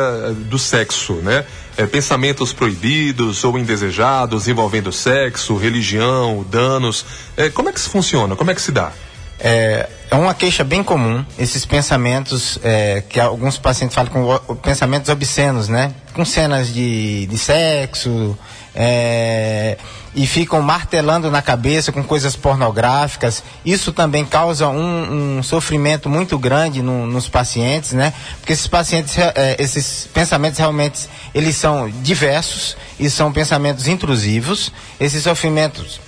do 0.46 0.58
sexo, 0.58 1.12
né? 1.16 1.44
É, 1.76 1.84
pensamentos 1.84 2.52
proibidos 2.52 3.42
ou 3.44 3.58
indesejados 3.58 4.48
envolvendo 4.48 4.92
sexo, 4.92 5.56
religião, 5.56 6.46
danos. 6.48 7.04
É, 7.36 7.50
como 7.50 7.68
é 7.68 7.72
que 7.72 7.80
isso 7.80 7.90
funciona? 7.90 8.36
Como 8.36 8.50
é 8.50 8.54
que 8.54 8.62
se 8.62 8.72
dá? 8.72 8.92
É, 9.38 9.88
é 10.10 10.14
uma 10.14 10.32
queixa 10.32 10.64
bem 10.64 10.82
comum, 10.82 11.24
esses 11.38 11.66
pensamentos 11.66 12.58
é, 12.62 13.02
que 13.08 13.20
alguns 13.20 13.58
pacientes 13.58 13.94
falam 13.94 14.10
com 14.10 14.56
pensamentos 14.56 15.10
obscenos, 15.10 15.68
né? 15.68 15.92
Com 16.14 16.24
cenas 16.24 16.72
de, 16.72 17.26
de 17.26 17.36
sexo, 17.36 18.38
é, 18.74 19.76
e 20.14 20.26
ficam 20.26 20.62
martelando 20.62 21.30
na 21.30 21.42
cabeça 21.42 21.92
com 21.92 22.02
coisas 22.02 22.36
pornográficas. 22.36 23.42
Isso 23.64 23.92
também 23.92 24.24
causa 24.24 24.68
um, 24.68 25.38
um 25.38 25.42
sofrimento 25.42 26.08
muito 26.08 26.38
grande 26.38 26.82
no, 26.82 27.06
nos 27.06 27.28
pacientes, 27.28 27.92
né? 27.92 28.12
Porque 28.38 28.52
esses 28.52 28.66
pacientes, 28.66 29.16
é, 29.18 29.56
esses 29.58 30.08
pensamentos 30.12 30.58
realmente, 30.58 31.08
eles 31.34 31.56
são 31.56 31.90
diversos 32.02 32.76
e 32.98 33.10
são 33.10 33.32
pensamentos 33.32 33.88
intrusivos. 33.88 34.72
Esses 35.00 35.22
sofrimentos 35.22 36.00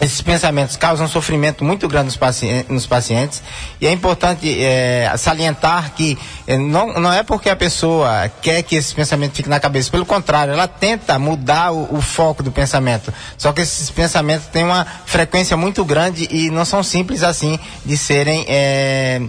esses 0.00 0.20
pensamentos 0.20 0.76
causam 0.76 1.06
sofrimento 1.06 1.64
muito 1.64 1.86
grande 1.86 2.06
nos, 2.06 2.16
pacientes, 2.16 2.68
nos 2.68 2.86
pacientes 2.86 3.42
e 3.80 3.86
é 3.86 3.92
importante 3.92 4.62
é, 4.62 5.12
salientar 5.16 5.92
que 5.94 6.18
é, 6.46 6.58
não, 6.58 6.94
não 6.94 7.12
é 7.12 7.22
porque 7.22 7.48
a 7.48 7.56
pessoa 7.56 8.28
quer 8.42 8.62
que 8.62 8.74
esse 8.74 8.94
pensamento 8.94 9.34
fique 9.34 9.48
na 9.48 9.60
cabeça, 9.60 9.90
pelo 9.90 10.04
contrário, 10.04 10.52
ela 10.52 10.66
tenta 10.66 11.18
mudar 11.18 11.72
o, 11.72 11.96
o 11.96 12.02
foco 12.02 12.42
do 12.42 12.50
pensamento. 12.50 13.14
Só 13.38 13.52
que 13.52 13.60
esses 13.60 13.90
pensamentos 13.90 14.46
têm 14.48 14.64
uma 14.64 14.84
frequência 15.06 15.56
muito 15.56 15.84
grande 15.84 16.28
e 16.30 16.50
não 16.50 16.64
são 16.64 16.82
simples 16.82 17.22
assim 17.22 17.58
de 17.84 17.96
serem 17.96 18.44
é, 18.48 19.22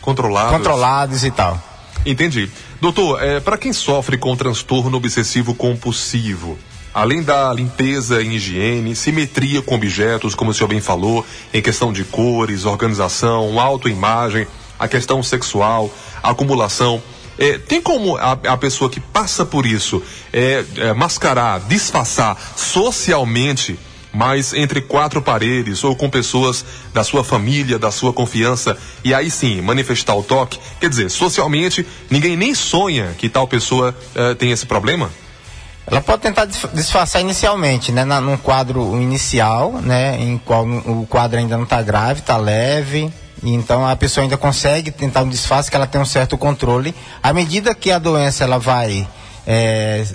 controlados. 0.00 0.52
controlados 0.52 1.24
e 1.24 1.30
tal. 1.30 1.62
Entendi. 2.04 2.50
Doutor, 2.80 3.22
é, 3.22 3.38
para 3.38 3.56
quem 3.56 3.72
sofre 3.72 4.18
com 4.18 4.34
transtorno 4.34 4.96
obsessivo 4.96 5.54
compulsivo, 5.54 6.58
Além 6.94 7.22
da 7.22 7.52
limpeza 7.52 8.20
e 8.20 8.36
higiene, 8.36 8.94
simetria 8.94 9.62
com 9.62 9.74
objetos, 9.74 10.34
como 10.34 10.50
o 10.50 10.54
senhor 10.54 10.68
bem 10.68 10.80
falou, 10.80 11.24
em 11.52 11.62
questão 11.62 11.90
de 11.92 12.04
cores, 12.04 12.66
organização, 12.66 13.58
autoimagem, 13.58 14.46
a 14.78 14.86
questão 14.86 15.22
sexual, 15.22 15.90
acumulação. 16.22 17.02
É, 17.38 17.56
tem 17.56 17.80
como 17.80 18.16
a, 18.16 18.32
a, 18.32 18.56
pessoa 18.58 18.90
que 18.90 19.00
passa 19.00 19.46
por 19.46 19.64
isso 19.64 20.02
é, 20.30 20.64
é, 20.76 20.92
mascarar, 20.92 21.60
disfarçar 21.60 22.36
socialmente, 22.54 23.78
mas 24.12 24.52
entre 24.52 24.82
quatro 24.82 25.22
paredes 25.22 25.82
ou 25.82 25.96
com 25.96 26.10
pessoas 26.10 26.62
da 26.92 27.02
sua 27.02 27.24
família, 27.24 27.78
da 27.78 27.90
sua 27.90 28.12
confiança, 28.12 28.76
e 29.02 29.14
aí 29.14 29.30
sim 29.30 29.62
manifestar 29.62 30.14
o 30.14 30.22
toque? 30.22 30.58
Quer 30.78 30.90
dizer, 30.90 31.10
socialmente, 31.10 31.86
ninguém 32.10 32.36
nem 32.36 32.54
sonha 32.54 33.14
que 33.16 33.30
tal 33.30 33.48
pessoa 33.48 33.96
é, 34.14 34.34
tem 34.34 34.50
esse 34.50 34.66
problema? 34.66 35.10
Ela 35.86 36.00
pode 36.00 36.22
tentar 36.22 36.46
disfarçar 36.46 37.20
inicialmente, 37.20 37.90
né, 37.90 38.04
na, 38.04 38.20
num 38.20 38.36
quadro 38.36 39.00
inicial, 39.00 39.72
né, 39.72 40.16
em 40.20 40.38
qual 40.38 40.64
o 40.64 41.06
quadro 41.08 41.38
ainda 41.38 41.56
não 41.56 41.64
está 41.64 41.82
grave, 41.82 42.20
está 42.20 42.36
leve, 42.36 43.12
então 43.42 43.86
a 43.86 43.96
pessoa 43.96 44.22
ainda 44.22 44.36
consegue 44.36 44.92
tentar 44.92 45.22
um 45.22 45.28
disfarce 45.28 45.68
que 45.68 45.76
ela 45.76 45.86
tem 45.86 46.00
um 46.00 46.04
certo 46.04 46.38
controle. 46.38 46.94
À 47.20 47.32
medida 47.32 47.74
que 47.74 47.90
a 47.90 47.98
doença 47.98 48.44
ela 48.44 48.58
vai 48.58 49.06
é, 49.44 50.06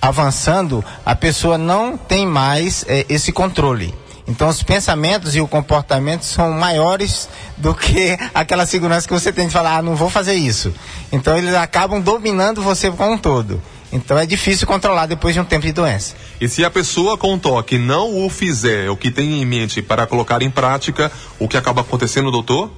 avançando, 0.00 0.82
a 1.04 1.14
pessoa 1.14 1.58
não 1.58 1.96
tem 1.98 2.26
mais 2.26 2.84
é, 2.88 3.04
esse 3.08 3.30
controle. 3.30 3.94
Então 4.26 4.48
os 4.48 4.62
pensamentos 4.62 5.36
e 5.36 5.40
o 5.42 5.46
comportamento 5.46 6.22
são 6.22 6.50
maiores 6.52 7.28
do 7.58 7.74
que 7.74 8.16
aquela 8.34 8.64
segurança 8.64 9.06
que 9.06 9.12
você 9.12 9.30
tem 9.30 9.46
de 9.46 9.52
falar, 9.52 9.76
ah, 9.76 9.82
não 9.82 9.94
vou 9.94 10.08
fazer 10.08 10.32
isso. 10.32 10.72
Então 11.12 11.36
eles 11.36 11.54
acabam 11.54 12.00
dominando 12.00 12.62
você 12.62 12.90
como 12.90 13.12
um 13.12 13.18
todo. 13.18 13.60
Então 13.94 14.18
é 14.18 14.26
difícil 14.26 14.66
controlar 14.66 15.06
depois 15.06 15.34
de 15.34 15.40
um 15.40 15.44
tempo 15.44 15.64
de 15.64 15.72
doença. 15.72 16.16
E 16.40 16.48
se 16.48 16.64
a 16.64 16.70
pessoa 16.70 17.16
com 17.16 17.38
toque 17.38 17.78
não 17.78 18.26
o 18.26 18.28
fizer, 18.28 18.90
o 18.90 18.96
que 18.96 19.08
tem 19.08 19.40
em 19.40 19.46
mente 19.46 19.80
para 19.80 20.04
colocar 20.04 20.42
em 20.42 20.50
prática, 20.50 21.12
o 21.38 21.46
que 21.46 21.56
acaba 21.56 21.82
acontecendo, 21.82 22.28
doutor? 22.32 22.72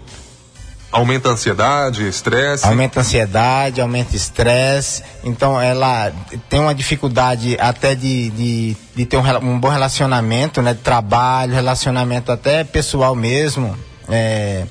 Aumenta 0.93 1.31
a 1.31 1.33
ansiedade, 1.33 2.07
estresse? 2.07 2.67
Aumenta 2.67 3.01
a 3.01 3.03
ansiedade, 3.03 3.81
aumenta 3.81 4.13
o 4.13 4.17
estresse. 4.17 5.03
Então 5.25 5.59
ela 5.59 6.13
tem 6.51 6.61
uma 6.61 6.75
dificuldade 6.75 7.57
até 7.59 7.95
de, 7.95 8.31
de, 8.31 8.77
de 8.95 9.07
ter 9.07 9.17
um, 9.17 9.53
um, 9.53 9.59
bom 9.59 9.69
relacionamento, 9.69 10.61
né? 10.61 10.75
De 10.75 10.81
trabalho, 10.81 11.55
relacionamento 11.55 12.31
até 12.31 12.63
pessoal 12.63 13.15
mesmo. 13.15 13.75
É... 14.07 14.67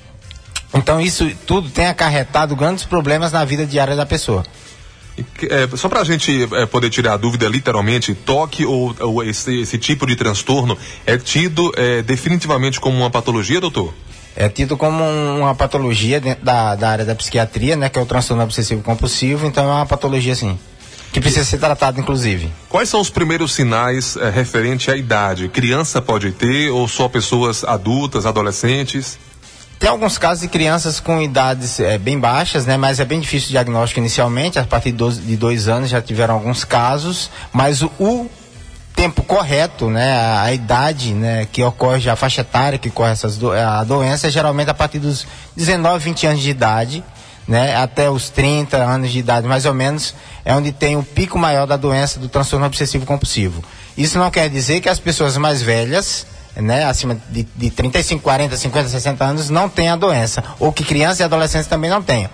Então 0.76 1.02
isso 1.02 1.28
tudo 1.48 1.72
tem 1.72 1.88
acarretado 1.88 2.56
grandes 2.56 2.86
problemas 2.86 3.32
na 3.32 3.44
vida 3.44 3.66
diária 3.66 3.96
da 3.96 4.06
pessoa. 4.06 4.44
É, 5.44 5.78
só 5.78 5.88
para 5.88 6.02
a 6.02 6.04
gente 6.04 6.48
é, 6.54 6.66
poder 6.66 6.90
tirar 6.90 7.14
a 7.14 7.18
dúvida, 7.18 7.48
literalmente, 7.48 8.14
toque 8.14 8.66
ou, 8.66 8.94
ou 9.00 9.24
esse, 9.24 9.62
esse, 9.62 9.78
tipo 9.78 10.06
de 10.06 10.16
transtorno 10.16 10.78
é 11.06 11.18
tido 11.18 11.72
é, 11.78 12.02
definitivamente 12.02 12.80
como 12.80 12.98
uma 12.98 13.10
patologia, 13.10 13.62
doutor? 13.62 13.94
É 14.36 14.50
tido 14.50 14.76
como 14.76 15.02
uma 15.04 15.56
patologia 15.56 16.20
dentro 16.20 16.44
da, 16.44 16.76
da 16.76 16.90
área 16.90 17.06
da 17.06 17.16
psiquiatria, 17.16 17.78
né, 17.78 17.88
que 17.88 17.98
é 17.98 18.02
o 18.02 18.06
transtorno 18.06 18.44
obsessivo 18.44 18.82
compulsivo, 18.82 19.48
então 19.48 19.64
é 19.64 19.74
uma 19.76 19.86
patologia 19.86 20.36
sim. 20.36 20.60
Que 21.14 21.22
precisa 21.22 21.46
ser 21.46 21.60
tratado, 21.60 21.98
inclusive. 21.98 22.52
Quais 22.68 22.90
são 22.90 23.00
os 23.00 23.10
primeiros 23.10 23.54
sinais 23.54 24.18
é, 24.18 24.30
referente 24.30 24.92
à 24.92 24.98
idade? 24.98 25.48
Criança 25.48 26.02
pode 26.02 26.34
ter 26.34 26.70
ou 26.70 26.90
só 26.90 27.08
pessoas 27.08 27.64
adultas, 27.64 28.26
adolescentes? 28.26 29.18
Tem 29.78 29.90
alguns 29.90 30.18
casos 30.18 30.42
de 30.42 30.48
crianças 30.48 31.00
com 31.00 31.22
idades 31.22 31.80
é, 31.80 31.98
bem 31.98 32.18
baixas, 32.18 32.66
né? 32.66 32.78
Mas 32.78 33.00
é 33.00 33.06
bem 33.06 33.20
difícil 33.20 33.50
o 33.50 33.52
diagnóstico 33.52 34.00
inicialmente. 34.00 34.58
A 34.58 34.64
partir 34.64 34.92
de, 34.92 34.98
12, 34.98 35.22
de 35.22 35.36
dois 35.36 35.68
anos 35.68 35.90
já 35.90 36.02
tiveram 36.02 36.36
alguns 36.36 36.64
casos. 36.64 37.30
Mas 37.52 37.82
o, 37.82 37.92
o 38.00 38.30
tempo 38.96 39.22
correto, 39.22 39.90
né? 39.90 40.18
A, 40.18 40.44
a, 40.44 40.54
idade, 40.54 41.14
né? 41.14 41.46
Que 41.52 41.62
ocorre, 41.62 42.10
a 42.10 42.16
faixa 42.16 42.42
etária 42.42 42.80
que 42.80 42.88
ocorre 42.88 43.12
essas 43.12 43.38
do, 43.38 43.52
a 43.52 43.84
doença 43.84 44.28
é 44.28 44.32
geralmente 44.32 44.70
a 44.70 44.74
partir 44.74 45.00
dos 45.00 45.28
19, 45.58 46.04
20 46.04 46.28
anos 46.28 46.42
de 46.42 46.50
idade. 46.50 47.04
Né, 47.48 47.76
até 47.76 48.10
os 48.10 48.32
30 48.32 48.76
anos 48.76 49.12
de 49.12 49.20
idade, 49.20 49.48
mais 49.48 49.68
ou 49.68 49.74
menos, 49.76 50.16
é 50.44 50.56
onde 50.56 50.72
tem 50.72 50.98
o 50.98 51.04
pico 51.04 51.38
maior 51.38 51.68
da 51.68 51.78
doença 51.78 52.20
do 52.20 52.28
transtorno 52.28 52.66
obsessivo 52.66 53.06
compulsivo. 53.06 53.64
Isso 53.96 54.18
não 54.18 54.32
quer 54.32 54.50
dizer 54.50 54.82
que 54.82 54.90
as 54.90 55.00
pessoas 55.00 55.38
mais 55.38 55.62
velhas 55.62 56.26
né, 56.56 56.86
acima 56.86 57.18
de, 57.30 57.46
de 57.56 57.70
35, 57.70 58.22
40, 58.22 58.58
50, 58.58 58.90
60 58.90 59.24
anos 59.24 59.50
não 59.50 59.68
tem 59.68 59.90
a 59.90 59.96
doença. 59.96 60.44
Ou 60.60 60.72
que 60.72 60.84
crianças 60.84 61.20
e 61.20 61.24
adolescentes 61.24 61.68
também 61.68 61.90
não 61.90 62.02
tenham. 62.02 62.30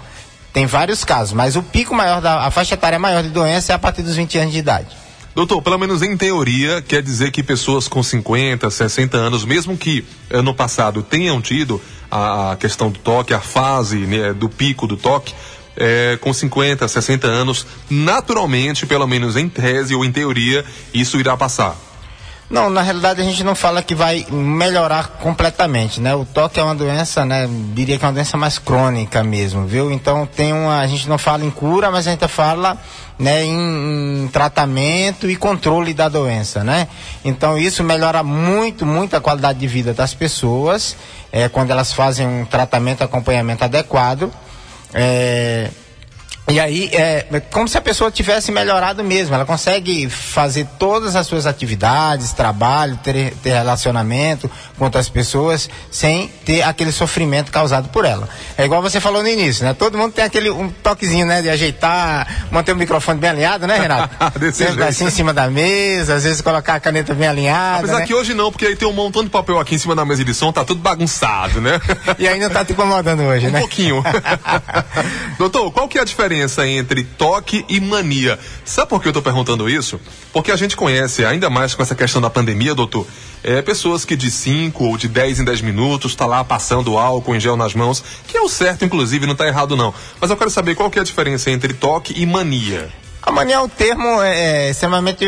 Tem 0.53 0.65
vários 0.65 1.03
casos, 1.03 1.33
mas 1.33 1.55
o 1.55 1.63
pico 1.63 1.95
maior 1.95 2.21
da 2.21 2.45
a 2.45 2.51
faixa 2.51 2.73
etária 2.73 2.99
maior 2.99 3.23
de 3.23 3.29
doença 3.29 3.71
é 3.71 3.75
a 3.75 3.79
partir 3.79 4.01
dos 4.01 4.15
20 4.15 4.37
anos 4.37 4.53
de 4.53 4.59
idade. 4.59 4.87
Doutor, 5.33 5.61
pelo 5.61 5.77
menos 5.77 6.01
em 6.01 6.17
teoria, 6.17 6.81
quer 6.81 7.01
dizer 7.01 7.31
que 7.31 7.41
pessoas 7.41 7.87
com 7.87 8.03
50, 8.03 8.69
60 8.69 9.15
anos, 9.15 9.45
mesmo 9.45 9.77
que 9.77 10.05
ano 10.29 10.53
passado 10.53 11.01
tenham 11.01 11.41
tido 11.41 11.81
a, 12.09 12.51
a 12.51 12.55
questão 12.57 12.91
do 12.91 12.99
toque, 12.99 13.33
a 13.33 13.39
fase 13.39 13.99
né, 13.99 14.33
do 14.33 14.49
pico 14.49 14.85
do 14.85 14.97
toque, 14.97 15.33
é, 15.77 16.17
com 16.19 16.33
50, 16.33 16.85
60 16.85 17.27
anos, 17.27 17.65
naturalmente, 17.89 18.85
pelo 18.85 19.07
menos 19.07 19.37
em 19.37 19.47
tese 19.47 19.95
ou 19.95 20.03
em 20.03 20.11
teoria, 20.11 20.65
isso 20.93 21.17
irá 21.17 21.37
passar. 21.37 21.77
Não, 22.51 22.69
na 22.69 22.81
realidade 22.81 23.21
a 23.21 23.23
gente 23.23 23.45
não 23.45 23.55
fala 23.55 23.81
que 23.81 23.95
vai 23.95 24.27
melhorar 24.29 25.07
completamente, 25.21 26.01
né? 26.01 26.13
O 26.13 26.25
toque 26.25 26.59
é 26.59 26.63
uma 26.63 26.75
doença, 26.75 27.23
né? 27.23 27.47
Diria 27.73 27.97
que 27.97 28.03
é 28.03 28.07
uma 28.09 28.13
doença 28.13 28.35
mais 28.35 28.59
crônica 28.59 29.23
mesmo, 29.23 29.65
viu? 29.65 29.89
Então 29.89 30.25
tem 30.25 30.51
uma, 30.51 30.79
a 30.79 30.85
gente 30.85 31.07
não 31.07 31.17
fala 31.17 31.45
em 31.45 31.49
cura, 31.49 31.89
mas 31.89 32.05
a 32.05 32.11
gente 32.11 32.27
fala, 32.27 32.77
né, 33.17 33.45
em, 33.45 34.23
em 34.23 34.27
tratamento 34.27 35.29
e 35.29 35.37
controle 35.37 35.93
da 35.93 36.09
doença, 36.09 36.61
né? 36.61 36.89
Então 37.23 37.57
isso 37.57 37.85
melhora 37.85 38.21
muito, 38.21 38.85
muito 38.85 39.15
a 39.15 39.21
qualidade 39.21 39.57
de 39.57 39.67
vida 39.67 39.93
das 39.93 40.13
pessoas, 40.13 40.97
é, 41.31 41.47
quando 41.47 41.71
elas 41.71 41.93
fazem 41.93 42.27
um 42.27 42.43
tratamento, 42.43 43.01
acompanhamento 43.01 43.63
adequado. 43.63 44.29
É, 44.93 45.69
e 46.51 46.59
aí 46.59 46.89
é, 46.93 47.41
como 47.49 47.67
se 47.67 47.77
a 47.77 47.81
pessoa 47.81 48.11
tivesse 48.11 48.51
melhorado 48.51 49.03
mesmo. 49.03 49.33
Ela 49.33 49.45
consegue 49.45 50.09
fazer 50.09 50.67
todas 50.77 51.15
as 51.15 51.25
suas 51.27 51.45
atividades, 51.45 52.33
trabalho, 52.33 52.97
ter, 53.03 53.33
ter 53.41 53.51
relacionamento 53.51 54.49
com 54.77 54.85
outras 54.85 55.09
pessoas 55.09 55.69
sem 55.89 56.27
ter 56.45 56.61
aquele 56.61 56.91
sofrimento 56.91 57.51
causado 57.51 57.89
por 57.89 58.05
ela. 58.05 58.27
É 58.57 58.65
igual 58.65 58.81
você 58.81 58.99
falou 58.99 59.21
no 59.21 59.29
início, 59.29 59.65
né? 59.65 59.73
Todo 59.73 59.97
mundo 59.97 60.13
tem 60.13 60.25
aquele 60.25 60.49
um 60.49 60.69
toquezinho, 60.69 61.25
né? 61.25 61.41
De 61.41 61.49
ajeitar, 61.49 62.47
manter 62.51 62.73
o 62.73 62.75
microfone 62.75 63.19
bem 63.19 63.29
alinhado, 63.29 63.65
né, 63.65 63.77
Renato? 63.77 64.15
Desse 64.39 64.65
Sempre 64.65 64.83
assim 64.83 65.05
em 65.05 65.09
cima 65.09 65.33
da 65.33 65.49
mesa, 65.49 66.15
às 66.15 66.23
vezes 66.23 66.41
colocar 66.41 66.75
a 66.75 66.79
caneta 66.79 67.13
bem 67.13 67.27
alinhada. 67.27 67.79
Apesar 67.79 67.99
né? 67.99 68.05
que 68.05 68.13
hoje 68.13 68.33
não, 68.33 68.51
porque 68.51 68.65
aí 68.65 68.75
tem 68.75 68.87
um 68.87 68.93
montão 68.93 69.23
de 69.23 69.29
papel 69.29 69.59
aqui 69.59 69.75
em 69.75 69.77
cima 69.77 69.95
da 69.95 70.03
mesa 70.05 70.23
de 70.23 70.33
som, 70.33 70.51
tá 70.51 70.65
tudo 70.65 70.81
bagunçado, 70.81 71.61
né? 71.61 71.79
e 72.19 72.27
aí 72.27 72.39
não 72.39 72.49
tá 72.49 72.65
te 72.65 72.73
incomodando 72.73 73.23
hoje, 73.23 73.47
um 73.47 73.51
né? 73.51 73.59
Um 73.59 73.61
pouquinho. 73.61 74.03
Doutor, 75.37 75.71
qual 75.71 75.87
que 75.87 75.97
é 75.97 76.01
a 76.01 76.05
diferença? 76.05 76.40
Diferença 76.41 76.67
entre 76.67 77.03
toque 77.03 77.65
e 77.69 77.79
mania. 77.79 78.39
Sabe 78.65 78.89
por 78.89 79.01
que 79.01 79.07
eu 79.07 79.11
estou 79.11 79.21
perguntando 79.21 79.69
isso? 79.69 79.99
Porque 80.33 80.51
a 80.51 80.55
gente 80.55 80.75
conhece, 80.75 81.25
ainda 81.25 81.49
mais 81.49 81.75
com 81.75 81.83
essa 81.83 81.95
questão 81.95 82.21
da 82.21 82.29
pandemia, 82.29 82.73
doutor, 82.73 83.05
é, 83.43 83.61
pessoas 83.61 84.05
que 84.05 84.15
de 84.15 84.31
5 84.31 84.83
ou 84.83 84.97
de 84.97 85.07
10 85.07 85.41
em 85.41 85.43
10 85.43 85.61
minutos 85.61 86.11
está 86.11 86.25
lá 86.25 86.43
passando 86.43 86.97
álcool 86.97 87.35
em 87.35 87.39
gel 87.39 87.55
nas 87.55 87.73
mãos, 87.73 88.03
que 88.27 88.37
é 88.37 88.41
o 88.41 88.49
certo, 88.49 88.85
inclusive, 88.85 89.25
não 89.25 89.33
está 89.33 89.47
errado 89.47 89.75
não. 89.75 89.93
Mas 90.19 90.29
eu 90.29 90.37
quero 90.37 90.49
saber 90.49 90.75
qual 90.75 90.89
que 90.89 90.99
é 90.99 91.01
a 91.01 91.05
diferença 91.05 91.51
entre 91.51 91.73
toque 91.73 92.13
e 92.15 92.25
mania. 92.25 92.89
A 93.23 93.31
mania 93.31 93.55
é 93.55 93.59
um 93.59 93.69
termo 93.69 94.19
é, 94.23 94.67
é 94.67 94.69
extremamente 94.71 95.25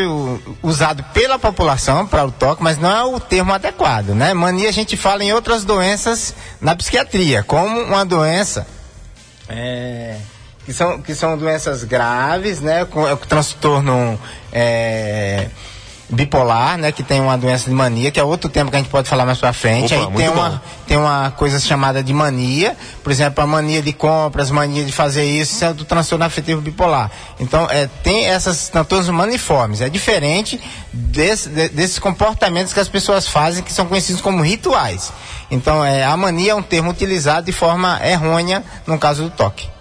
usado 0.60 1.04
pela 1.14 1.38
população 1.38 2.04
para 2.04 2.24
o 2.24 2.32
toque, 2.32 2.60
mas 2.60 2.76
não 2.76 2.90
é 2.90 3.04
o 3.04 3.20
termo 3.20 3.52
adequado, 3.52 4.08
né? 4.08 4.34
Mania 4.34 4.68
a 4.68 4.72
gente 4.72 4.96
fala 4.96 5.22
em 5.22 5.32
outras 5.32 5.64
doenças 5.64 6.34
na 6.60 6.74
psiquiatria, 6.74 7.44
como 7.44 7.80
uma 7.82 8.04
doença 8.04 8.66
é, 9.48 10.16
que, 10.64 10.72
são, 10.72 11.00
que 11.00 11.14
são 11.14 11.36
doenças 11.36 11.84
graves, 11.84 12.60
né? 12.60 12.84
Com, 12.84 13.04
com 13.04 13.26
transtorno 13.26 14.18
é, 14.52 15.48
bipolar, 16.10 16.76
né, 16.76 16.92
que 16.92 17.02
tem 17.02 17.20
uma 17.20 17.36
doença 17.36 17.68
de 17.68 17.74
mania, 17.74 18.10
que 18.10 18.20
é 18.20 18.24
outro 18.24 18.48
tema 18.50 18.70
que 18.70 18.76
a 18.76 18.78
gente 18.78 18.90
pode 18.90 19.08
falar 19.08 19.24
mais 19.24 19.38
para 19.38 19.52
frente. 19.52 19.94
Opa, 19.94 20.06
Aí 20.06 20.16
tem 20.16 20.28
uma, 20.28 20.62
tem 20.86 20.96
uma 20.96 21.30
coisa 21.30 21.58
chamada 21.58 22.02
de 22.02 22.12
mania, 22.12 22.76
por 23.02 23.10
exemplo, 23.10 23.42
a 23.42 23.46
mania 23.46 23.80
de 23.80 23.92
compras, 23.92 24.50
mania 24.50 24.84
de 24.84 24.92
fazer 24.92 25.24
isso, 25.24 25.54
isso 25.54 25.64
é 25.64 25.72
do 25.72 25.84
transtorno 25.84 26.24
afetivo 26.24 26.60
bipolar. 26.60 27.10
Então, 27.40 27.66
é, 27.70 27.88
tem 28.02 28.26
essas 28.26 28.68
transtornos 28.68 29.08
maniformes. 29.08 29.80
É 29.80 29.88
diferente 29.88 30.60
desse, 30.92 31.48
de, 31.48 31.68
desses 31.70 31.98
comportamentos 31.98 32.72
que 32.72 32.80
as 32.80 32.88
pessoas 32.88 33.26
fazem, 33.26 33.62
que 33.62 33.72
são 33.72 33.86
conhecidos 33.86 34.20
como 34.20 34.42
rituais. 34.42 35.12
Então, 35.50 35.84
é, 35.84 36.04
a 36.04 36.16
mania 36.16 36.52
é 36.52 36.54
um 36.54 36.62
termo 36.62 36.90
utilizado 36.90 37.46
de 37.46 37.52
forma 37.52 38.00
errônea 38.06 38.62
no 38.86 38.98
caso 38.98 39.24
do 39.24 39.30
toque. 39.30 39.73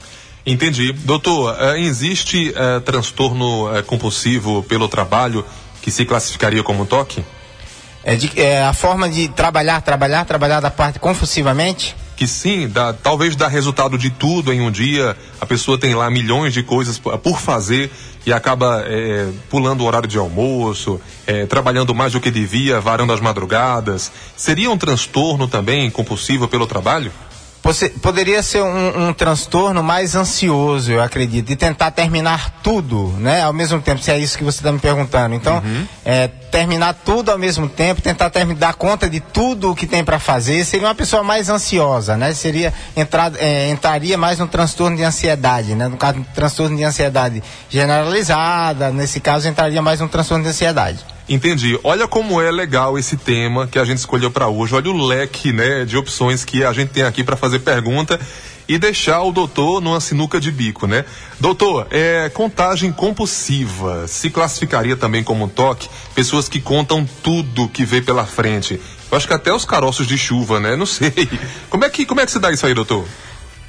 Entendi. 0.46 0.92
Doutor, 0.92 1.54
uh, 1.54 1.76
existe 1.78 2.50
uh, 2.50 2.82
transtorno 2.82 3.70
uh, 3.70 3.84
compulsivo 3.84 4.62
pelo 4.64 4.88
trabalho 4.90 5.46
que 5.82 5.90
se 5.90 6.06
classificaria 6.06 6.64
como 6.64 6.86
toque? 6.86 7.24
É, 8.04 8.16
de, 8.16 8.32
é, 8.40 8.62
a 8.64 8.74
forma 8.74 9.10
de 9.10 9.30
trabalhar, 9.30 9.82
trabalhar, 9.82 10.26
trabalhar 10.26 10.60
da 10.60 10.70
parte 10.70 11.00
confusivamente? 11.00 11.96
Que 12.18 12.28
sim, 12.28 12.68
dá, 12.68 12.92
talvez 12.92 13.36
dá 13.36 13.48
resultado 13.48 13.98
de 13.98 14.10
tudo 14.10 14.52
em 14.52 14.62
um 14.62 14.70
dia. 14.70 15.16
A 15.40 15.46
pessoa 15.46 15.78
tem 15.78 15.96
lá 15.96 16.10
milhões 16.10 16.54
de 16.54 16.62
coisas 16.62 17.00
por 17.00 17.40
fazer 17.40 17.90
e 18.26 18.32
acaba 18.32 18.84
é, 18.86 19.30
pulando 19.50 19.82
o 19.82 19.86
horário 19.86 20.08
de 20.08 20.18
almoço, 20.18 21.00
é, 21.26 21.46
trabalhando 21.46 21.96
mais 21.96 22.12
do 22.12 22.20
que 22.20 22.30
devia, 22.30 22.80
varando 22.80 23.14
as 23.14 23.22
madrugadas. 23.22 24.12
Seria 24.36 24.70
um 24.70 24.78
transtorno 24.78 25.48
também 25.48 25.90
compulsivo 25.90 26.48
pelo 26.48 26.68
trabalho? 26.68 27.12
Poderia 28.02 28.44
ser 28.44 28.62
um, 28.62 29.08
um, 29.08 29.14
transtorno 29.14 29.82
mais 29.82 30.16
ansioso, 30.16 30.92
eu 30.92 31.02
acredito, 31.02 31.48
de 31.48 31.56
tentar 31.56 31.92
terminar 31.92 32.60
tudo, 32.62 33.08
né? 33.20 33.42
Ao 33.42 33.54
mesmo 33.54 33.82
tempo, 33.82 34.02
se 34.02 34.12
é 34.12 34.20
isso 34.20 34.38
que 34.38 34.44
você 34.44 34.60
está 34.60 34.72
me 34.72 34.80
perguntando. 34.80 35.34
Então, 35.34 35.62
uhum. 35.64 35.88
é, 36.04 36.28
terminar 36.28 36.94
tudo 36.94 37.32
ao 37.32 37.38
mesmo 37.38 37.70
tempo, 37.70 38.02
tentar 38.02 38.30
terminar, 38.30 38.60
dar 38.60 38.74
conta 38.74 39.10
de 39.10 39.22
tudo 39.22 39.72
o 39.72 39.76
que 39.76 39.88
tem 39.88 40.04
para 40.04 40.20
fazer, 40.20 40.66
seria 40.66 40.88
uma 40.88 40.96
pessoa 40.96 41.24
mais 41.24 41.50
ansiosa, 41.50 42.18
né? 42.18 42.34
Seria 42.34 42.74
entrar, 42.98 43.32
é, 43.38 43.70
entraria 43.70 44.18
mais 44.18 44.40
no 44.40 44.48
transtorno 44.48 44.98
de 44.98 45.04
ansiedade, 45.04 45.74
né? 45.74 45.88
No 45.88 45.96
caso, 45.96 46.24
transtorno 46.36 46.76
de 46.76 46.84
ansiedade 46.84 47.42
generalizada, 47.70 48.92
nesse 48.92 49.22
caso, 49.22 49.48
entraria 49.48 49.82
mais 49.82 50.02
no 50.02 50.10
transtorno 50.10 50.44
de 50.44 50.50
ansiedade. 50.50 51.13
Entendi. 51.28 51.80
Olha 51.84 52.08
como 52.08 52.42
é 52.42 52.52
legal 52.52 52.98
esse 52.98 53.16
tema 53.16 53.68
que 53.68 53.80
a 53.80 53.86
gente 53.86 54.00
escolheu 54.00 54.30
para 54.30 54.48
hoje. 54.48 54.76
Olha 54.76 54.90
o 54.90 55.06
leque, 55.06 55.54
né, 55.54 55.86
de 55.86 55.98
opções 55.98 56.44
que 56.44 56.64
a 56.64 56.74
gente 56.74 56.90
tem 56.90 57.04
aqui 57.04 57.24
para 57.24 57.38
fazer 57.38 57.60
pergunta 57.60 58.20
e 58.68 58.78
deixar 58.78 59.22
o 59.22 59.32
doutor 59.32 59.82
numa 59.82 60.00
sinuca 60.00 60.40
de 60.40 60.52
bico, 60.52 60.88
né? 60.88 61.06
Doutor, 61.40 61.88
é, 61.92 62.30
contagem 62.30 62.92
compulsiva 62.92 64.08
se 64.08 64.30
classificaria 64.30 64.96
também 64.96 65.24
como 65.24 65.46
um 65.46 65.50
toque? 65.50 65.90
Pessoas 66.16 66.48
que 66.48 66.62
contam 66.62 67.08
tudo 67.22 67.68
que 67.68 67.86
vê 67.86 68.02
pela 68.02 68.26
frente. 68.26 68.80
Eu 69.12 69.18
acho 69.18 69.28
que 69.28 69.34
até 69.34 69.54
os 69.54 69.66
caroços 69.66 70.08
de 70.08 70.18
chuva, 70.18 70.60
né? 70.60 70.76
Não 70.76 70.86
sei. 70.86 71.12
Como 71.70 71.84
é 71.86 71.90
que, 71.90 72.06
como 72.06 72.22
é 72.22 72.26
que 72.26 72.32
se 72.32 72.40
dá 72.40 72.52
isso 72.52 72.66
aí, 72.66 72.74
doutor? 72.74 73.06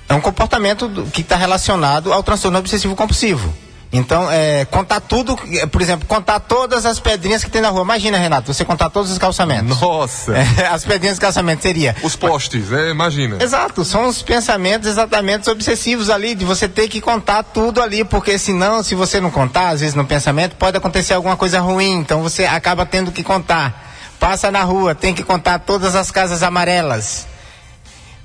É 0.09 0.15
um 0.15 0.21
comportamento 0.21 0.89
que 1.13 1.23
está 1.23 1.37
relacionado 1.37 2.13
ao 2.13 2.23
transtorno 2.23 2.59
obsessivo 2.59 2.95
compulsivo. 2.95 3.53
Então, 3.95 4.29
é, 4.29 4.65
contar 4.65 5.01
tudo, 5.01 5.37
por 5.71 5.81
exemplo, 5.81 6.07
contar 6.09 6.41
todas 6.41 6.85
as 6.85 6.99
pedrinhas 6.99 7.45
que 7.45 7.51
tem 7.51 7.63
na 7.63 7.69
rua. 7.69 7.83
Imagina, 7.83 8.19
Renato, 8.19 8.53
você 8.53 8.65
contar 8.65 8.91
todos 8.91 9.11
os 9.13 9.19
calçamentos. 9.19 9.81
Nossa! 9.81 10.35
É, 10.57 10.67
as 10.67 10.85
pedrinhas 10.85 11.17
de 11.17 11.21
calçamento 11.21 11.63
seria. 11.63 11.97
Os 12.03 12.15
postes, 12.15 12.69
né? 12.69 12.91
Imagina. 12.91 13.43
Exato, 13.43 13.85
são 13.85 14.07
os 14.07 14.23
pensamentos 14.23 14.89
exatamente 14.89 15.49
obsessivos 15.51 16.11
ali, 16.11 16.35
de 16.35 16.45
você 16.45 16.69
ter 16.69 16.89
que 16.89 17.01
contar 17.01 17.43
tudo 17.43 17.83
ali, 17.83 18.05
porque 18.05 18.39
senão, 18.39 18.83
se 18.83 18.95
você 18.95 19.21
não 19.21 19.31
contar, 19.31 19.71
às 19.71 19.81
vezes 19.81 19.95
no 19.95 20.05
pensamento, 20.05 20.55
pode 20.57 20.77
acontecer 20.77 21.15
alguma 21.15 21.37
coisa 21.37 21.61
ruim, 21.61 21.93
então 21.99 22.23
você 22.23 22.45
acaba 22.45 22.87
tendo 22.87 23.11
que 23.11 23.23
contar. 23.23 23.95
Passa 24.21 24.51
na 24.51 24.63
rua, 24.63 24.95
tem 24.95 25.13
que 25.13 25.23
contar 25.23 25.59
todas 25.61 25.95
as 25.95 26.11
casas 26.11 26.43
amarelas 26.43 27.27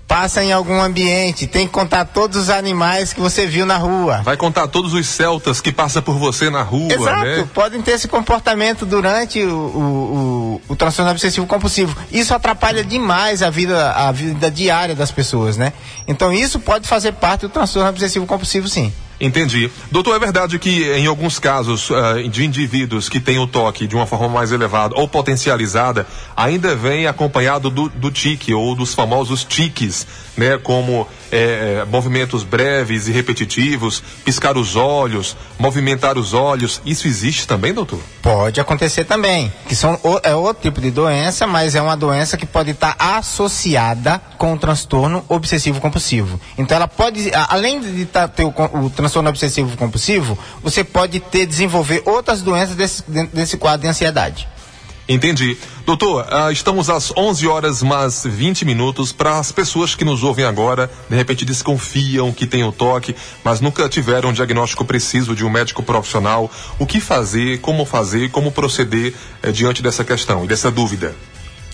passa 0.10 0.44
em 0.44 0.52
algum 0.52 0.82
ambiente, 0.82 1.46
tem 1.46 1.68
que 1.68 1.72
contar 1.72 2.04
todos 2.04 2.36
os 2.36 2.50
animais 2.50 3.14
que 3.14 3.22
você 3.22 3.46
viu 3.46 3.64
na 3.64 3.78
rua. 3.78 4.24
Vai 4.24 4.36
contar 4.36 4.68
todos 4.68 4.92
os 4.92 5.06
celtas 5.06 5.62
que 5.62 5.72
passa 5.72 6.02
por 6.02 6.16
você 6.18 6.50
na 6.50 6.64
rua, 6.64 6.92
Exato, 6.92 7.24
né? 7.24 7.48
podem 7.54 7.80
ter 7.80 7.92
esse 7.92 8.08
comportamento 8.08 8.88
durante 8.88 9.40
o, 9.44 9.56
o, 9.56 10.62
o, 10.68 10.74
o 10.74 10.76
transtorno 10.76 11.12
obsessivo 11.12 11.46
compulsivo. 11.46 11.96
Isso 12.12 12.34
atrapalha 12.34 12.84
demais 12.84 13.44
a 13.44 13.52
vida, 13.52 13.92
a 13.92 14.12
vida 14.12 14.50
diária 14.50 14.96
das 14.96 15.12
pessoas, 15.12 15.58
né? 15.58 15.74
Então 16.08 16.34
isso 16.34 16.60
pode 16.60 16.88
fazer 16.88 17.14
parte 17.14 17.42
do 17.42 17.50
transtorno 17.50 17.88
obsessivo 17.88 18.26
compulsivo, 18.26 18.68
sim. 18.68 18.92
Entendi. 19.20 19.70
Doutor, 19.92 20.16
é 20.16 20.20
verdade 20.20 20.58
que 20.58 20.84
em 20.94 21.06
alguns 21.06 21.40
casos 21.40 21.90
uh, 21.90 22.28
de 22.30 22.46
indivíduos 22.46 23.10
que 23.10 23.20
têm 23.20 23.38
o 23.38 23.46
toque 23.46 23.86
de 23.86 23.96
uma 23.96 24.06
forma 24.06 24.30
mais 24.30 24.52
elevada 24.52 24.96
ou 24.96 25.08
potencializada, 25.08 26.08
ainda 26.36 26.76
vem 26.76 27.06
acompanhado 27.06 27.70
do, 27.70 27.90
do 27.90 28.10
tique 28.10 28.54
ou 28.54 28.76
dos 28.76 28.94
famosos 28.94 29.44
tiques, 29.44 30.08
né? 30.38 30.58
Como 30.58 31.06
é, 31.32 31.86
movimentos 31.90 32.44
breves 32.44 33.08
e 33.08 33.12
repetitivos, 33.12 34.02
piscar 34.24 34.58
os 34.58 34.76
olhos, 34.78 35.36
movimentar 35.58 36.18
os 36.18 36.34
olhos. 36.34 36.82
Isso 36.86 37.06
existe 37.06 37.46
também, 37.46 37.74
doutor? 37.74 38.00
Pode 38.22 38.62
acontecer 38.62 39.04
também. 39.04 39.52
Que 39.68 39.76
são, 39.76 40.00
é 40.24 40.34
outro 40.34 40.64
tipo 40.64 40.80
de 40.80 40.92
doença, 40.92 41.46
mas 41.46 41.76
é 41.76 41.82
uma 41.82 41.98
doença 41.98 42.38
que 42.38 42.46
pode 42.46 42.72
estar 42.72 42.96
associada 42.98 44.22
com 44.38 44.54
o 44.54 44.58
transtorno 44.58 45.26
obsessivo 45.28 45.82
compulsivo. 45.82 46.40
Então 46.58 46.78
ela 46.78 46.88
pode, 46.88 47.32
além 47.50 47.82
de 47.82 48.06
tá, 48.06 48.28
ter 48.28 48.46
o, 48.46 48.50
o 48.50 48.90
transtorno 48.90 49.09
obsessivo 49.18 49.76
compulsivo, 49.78 50.38
você 50.62 50.84
pode 50.84 51.20
ter 51.20 51.46
desenvolver 51.46 52.02
outras 52.06 52.42
doenças 52.42 52.76
desse, 52.76 53.04
desse 53.34 53.58
quadro 53.58 53.82
de 53.82 53.88
ansiedade. 53.88 54.48
Entendi. 55.10 55.58
Doutor, 55.88 56.24
uh, 56.26 56.52
estamos 56.52 56.88
às 56.88 57.12
11 57.18 57.48
horas 57.48 57.82
mais 57.82 58.24
20 58.24 58.64
minutos. 58.64 59.12
Para 59.12 59.40
as 59.40 59.52
pessoas 59.52 59.96
que 59.96 60.06
nos 60.06 60.22
ouvem 60.22 60.46
agora, 60.46 60.88
de 61.10 61.16
repente 61.16 61.44
desconfiam 61.44 62.32
que 62.32 62.46
tem 62.46 62.64
o 62.64 62.72
toque, 62.72 63.16
mas 63.44 63.60
nunca 63.60 63.90
tiveram 63.90 64.30
um 64.30 64.34
diagnóstico 64.34 64.86
preciso 64.86 65.36
de 65.36 65.44
um 65.44 65.50
médico 65.50 65.82
profissional, 65.82 66.50
o 66.78 66.86
que 66.86 67.00
fazer, 67.00 67.60
como 67.60 67.86
fazer, 67.86 68.30
como 68.30 68.52
proceder 68.52 69.16
eh, 69.42 69.52
diante 69.52 69.82
dessa 69.82 70.04
questão 70.04 70.46
e 70.46 70.48
dessa 70.48 70.70
dúvida? 70.70 71.16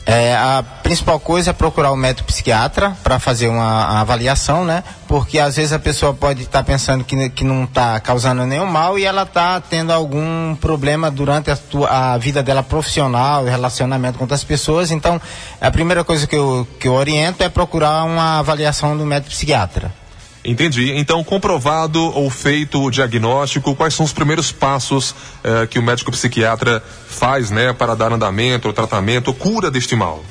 É, 0.08 0.36
a 0.36 0.64
principal 0.84 1.20
coisa 1.20 1.50
é 1.50 1.54
procurar 1.54 1.92
o 1.92 1.96
médico 1.96 2.28
psiquiatra 2.28 2.96
para 3.04 3.18
fazer 3.18 3.48
uma 3.48 4.00
avaliação, 4.00 4.64
né? 4.64 4.84
Porque 5.08 5.40
às 5.40 5.56
vezes 5.56 5.74
a 5.74 5.80
pessoa 5.80 6.14
pode 6.14 6.44
estar 6.44 6.60
tá 6.60 6.64
pensando 6.64 7.04
que, 7.04 7.30
que 7.32 7.44
não 7.44 7.64
está 7.64 8.00
causando 8.00 8.46
nenhum 8.46 8.68
mal 8.68 9.00
e 9.00 9.04
ela 9.04 9.24
está 9.24 9.60
tendo 9.60 9.92
algum 9.92 10.56
problema 10.56 11.10
durante 11.10 11.50
a, 11.50 11.58
tua, 11.58 11.90
a 11.90 12.18
vida 12.20 12.44
dela 12.44 12.62
profissional, 12.62 13.46
relacionamento 13.46 14.20
com 14.20 14.26
outras 14.26 14.44
pessoas. 14.44 14.92
Então, 14.92 15.20
a 15.60 15.72
primeira 15.72 16.04
coisa 16.04 16.28
que 16.28 16.36
eu, 16.36 16.68
que 16.80 16.88
eu 16.88 16.94
oriento 16.94 17.44
é 17.44 17.50
procurar 17.50 18.04
uma 18.04 18.38
avaliação 18.38 18.96
do 18.96 19.06
médico 19.06 19.32
psiquiatra. 19.32 19.92
Entendi. 20.46 20.92
Então, 20.96 21.24
comprovado 21.24 22.00
ou 22.16 22.30
feito 22.30 22.82
o 22.82 22.92
diagnóstico, 22.92 23.76
quais 23.76 23.96
são 23.96 24.06
os 24.06 24.14
primeiros 24.14 24.52
passos 24.52 25.16
eh, 25.44 25.66
que 25.66 25.80
o 25.80 25.84
médico 25.84 26.12
psiquiatra 26.12 26.84
faz, 27.08 27.50
né, 27.50 27.74
para 27.74 27.96
dar 27.96 28.14
andamento, 28.14 28.72
tratamento, 28.72 29.34
cura 29.34 29.72
deste 29.72 29.96
mal? 29.96 30.24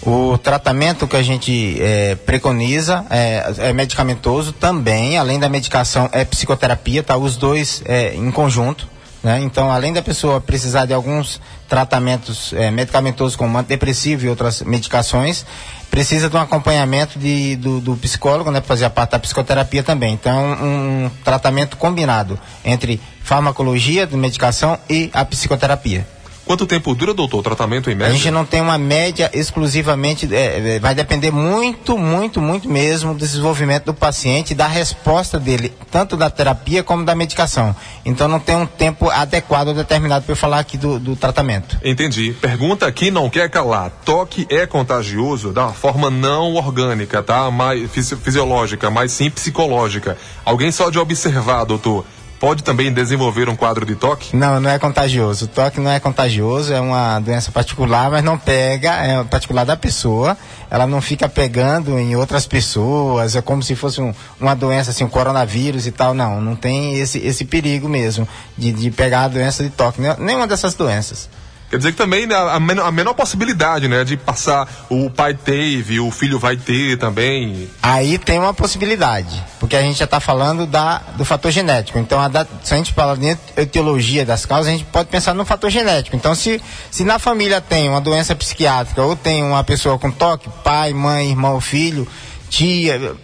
O 0.00 0.38
tratamento 0.38 1.06
que 1.08 1.16
a 1.16 1.22
gente 1.22 1.76
é, 1.80 2.14
preconiza 2.14 3.04
é, 3.10 3.52
é, 3.58 3.72
medicamentoso 3.72 4.52
também, 4.52 5.18
além 5.18 5.40
da 5.40 5.48
medicação, 5.48 6.08
é 6.12 6.24
psicoterapia, 6.24 7.02
tá? 7.02 7.16
Os 7.16 7.36
dois 7.36 7.82
é, 7.84 8.14
em 8.14 8.30
conjunto. 8.30 8.88
Né? 9.22 9.40
Então, 9.42 9.70
além 9.70 9.92
da 9.92 10.00
pessoa 10.00 10.40
precisar 10.40 10.86
de 10.86 10.94
alguns 10.94 11.40
tratamentos 11.68 12.54
medicamentosos 12.72 13.34
como 13.34 13.58
antidepressivo 13.58 14.24
e 14.24 14.28
outras 14.28 14.62
medicações, 14.62 15.44
precisa 15.90 16.28
de 16.28 16.36
um 16.36 16.40
acompanhamento 16.40 17.18
de, 17.18 17.56
do, 17.56 17.80
do 17.80 17.96
psicólogo, 17.96 18.50
né, 18.50 18.60
para 18.60 18.68
fazer 18.68 18.84
a 18.84 18.90
parte 18.90 19.12
da 19.12 19.18
psicoterapia 19.18 19.82
também. 19.82 20.14
Então, 20.14 20.38
um, 20.38 21.04
um 21.06 21.10
tratamento 21.24 21.76
combinado 21.76 22.38
entre 22.64 23.00
farmacologia, 23.22 24.06
de 24.06 24.16
medicação 24.16 24.78
e 24.88 25.10
a 25.12 25.24
psicoterapia. 25.24 26.06
Quanto 26.48 26.66
tempo 26.66 26.94
dura, 26.94 27.12
doutor, 27.12 27.40
o 27.40 27.42
tratamento 27.42 27.90
em 27.90 27.94
média? 27.94 28.14
A 28.14 28.16
gente 28.16 28.30
não 28.30 28.42
tem 28.42 28.62
uma 28.62 28.78
média 28.78 29.30
exclusivamente, 29.34 30.26
é, 30.34 30.76
é, 30.76 30.80
vai 30.80 30.94
depender 30.94 31.30
muito, 31.30 31.98
muito, 31.98 32.40
muito 32.40 32.66
mesmo 32.66 33.12
do 33.12 33.18
desenvolvimento 33.18 33.84
do 33.84 33.92
paciente, 33.92 34.54
da 34.54 34.66
resposta 34.66 35.38
dele, 35.38 35.74
tanto 35.90 36.16
da 36.16 36.30
terapia 36.30 36.82
como 36.82 37.04
da 37.04 37.14
medicação. 37.14 37.76
Então 38.02 38.28
não 38.28 38.40
tem 38.40 38.56
um 38.56 38.64
tempo 38.64 39.10
adequado 39.10 39.68
ou 39.68 39.74
determinado 39.74 40.24
para 40.24 40.32
eu 40.32 40.36
falar 40.36 40.60
aqui 40.60 40.78
do, 40.78 40.98
do 40.98 41.14
tratamento. 41.14 41.78
Entendi. 41.84 42.34
Pergunta 42.40 42.86
aqui 42.86 43.10
não 43.10 43.28
quer 43.28 43.50
calar. 43.50 43.90
Toque 44.02 44.46
é 44.48 44.66
contagioso 44.66 45.52
da 45.52 45.68
forma 45.68 46.08
não 46.08 46.54
orgânica, 46.54 47.22
tá? 47.22 47.50
Mais 47.50 47.90
fisiológica, 48.22 48.88
mas 48.88 49.12
sim 49.12 49.28
psicológica. 49.28 50.16
Alguém 50.46 50.72
só 50.72 50.88
de 50.88 50.98
observar, 50.98 51.64
doutor, 51.64 52.06
pode 52.38 52.62
também 52.62 52.92
desenvolver 52.92 53.48
um 53.48 53.56
quadro 53.56 53.84
de 53.84 53.94
toque? 53.94 54.36
Não, 54.36 54.60
não 54.60 54.70
é 54.70 54.78
contagioso. 54.78 55.46
O 55.46 55.48
toque 55.48 55.80
não 55.80 55.90
é 55.90 56.00
contagioso, 56.00 56.72
é 56.72 56.80
uma 56.80 57.18
doença 57.20 57.50
particular, 57.50 58.10
mas 58.10 58.22
não 58.22 58.38
pega, 58.38 58.94
é 58.94 59.22
particular 59.24 59.64
da 59.64 59.76
pessoa. 59.76 60.36
Ela 60.70 60.86
não 60.86 61.00
fica 61.00 61.28
pegando 61.28 61.98
em 61.98 62.14
outras 62.14 62.46
pessoas, 62.46 63.34
é 63.34 63.42
como 63.42 63.62
se 63.62 63.74
fosse 63.74 64.00
um, 64.00 64.14
uma 64.40 64.54
doença 64.54 64.90
assim, 64.90 65.04
um 65.04 65.08
coronavírus 65.08 65.86
e 65.86 65.90
tal. 65.90 66.14
Não, 66.14 66.40
não 66.40 66.54
tem 66.54 66.94
esse, 66.98 67.18
esse 67.18 67.44
perigo 67.44 67.88
mesmo 67.88 68.28
de, 68.56 68.72
de 68.72 68.90
pegar 68.90 69.24
a 69.24 69.28
doença 69.28 69.62
de 69.62 69.70
toque, 69.70 70.00
nenhuma 70.18 70.46
dessas 70.46 70.74
doenças. 70.74 71.28
Quer 71.70 71.76
dizer 71.76 71.92
que 71.92 71.98
também 71.98 72.26
né, 72.26 72.34
a, 72.34 72.58
menor, 72.58 72.86
a 72.86 72.90
menor 72.90 73.12
possibilidade, 73.12 73.88
né, 73.88 74.02
de 74.02 74.16
passar 74.16 74.66
o 74.88 75.10
pai 75.10 75.34
teve, 75.34 76.00
o 76.00 76.10
filho 76.10 76.38
vai 76.38 76.56
ter 76.56 76.96
também. 76.96 77.68
Aí 77.82 78.16
tem 78.16 78.38
uma 78.38 78.54
possibilidade, 78.54 79.42
porque 79.60 79.76
a 79.76 79.82
gente 79.82 79.98
já 79.98 80.06
está 80.06 80.18
falando 80.18 80.66
da, 80.66 81.02
do 81.16 81.26
fator 81.26 81.50
genético. 81.50 81.98
Então, 81.98 82.18
a 82.18 82.28
da, 82.28 82.46
se 82.62 82.72
a 82.72 82.76
gente 82.78 82.94
fala 82.94 83.14
de 83.14 83.36
etiologia 83.54 84.24
das 84.24 84.46
causas, 84.46 84.68
a 84.68 84.70
gente 84.70 84.84
pode 84.84 85.10
pensar 85.10 85.34
no 85.34 85.44
fator 85.44 85.68
genético. 85.68 86.16
Então, 86.16 86.34
se, 86.34 86.58
se 86.90 87.04
na 87.04 87.18
família 87.18 87.60
tem 87.60 87.86
uma 87.86 88.00
doença 88.00 88.34
psiquiátrica 88.34 89.02
ou 89.02 89.14
tem 89.14 89.44
uma 89.44 89.62
pessoa 89.62 89.98
com 89.98 90.10
toque, 90.10 90.48
pai, 90.64 90.94
mãe, 90.94 91.28
irmão, 91.28 91.60
filho, 91.60 92.08
tia, 92.48 93.14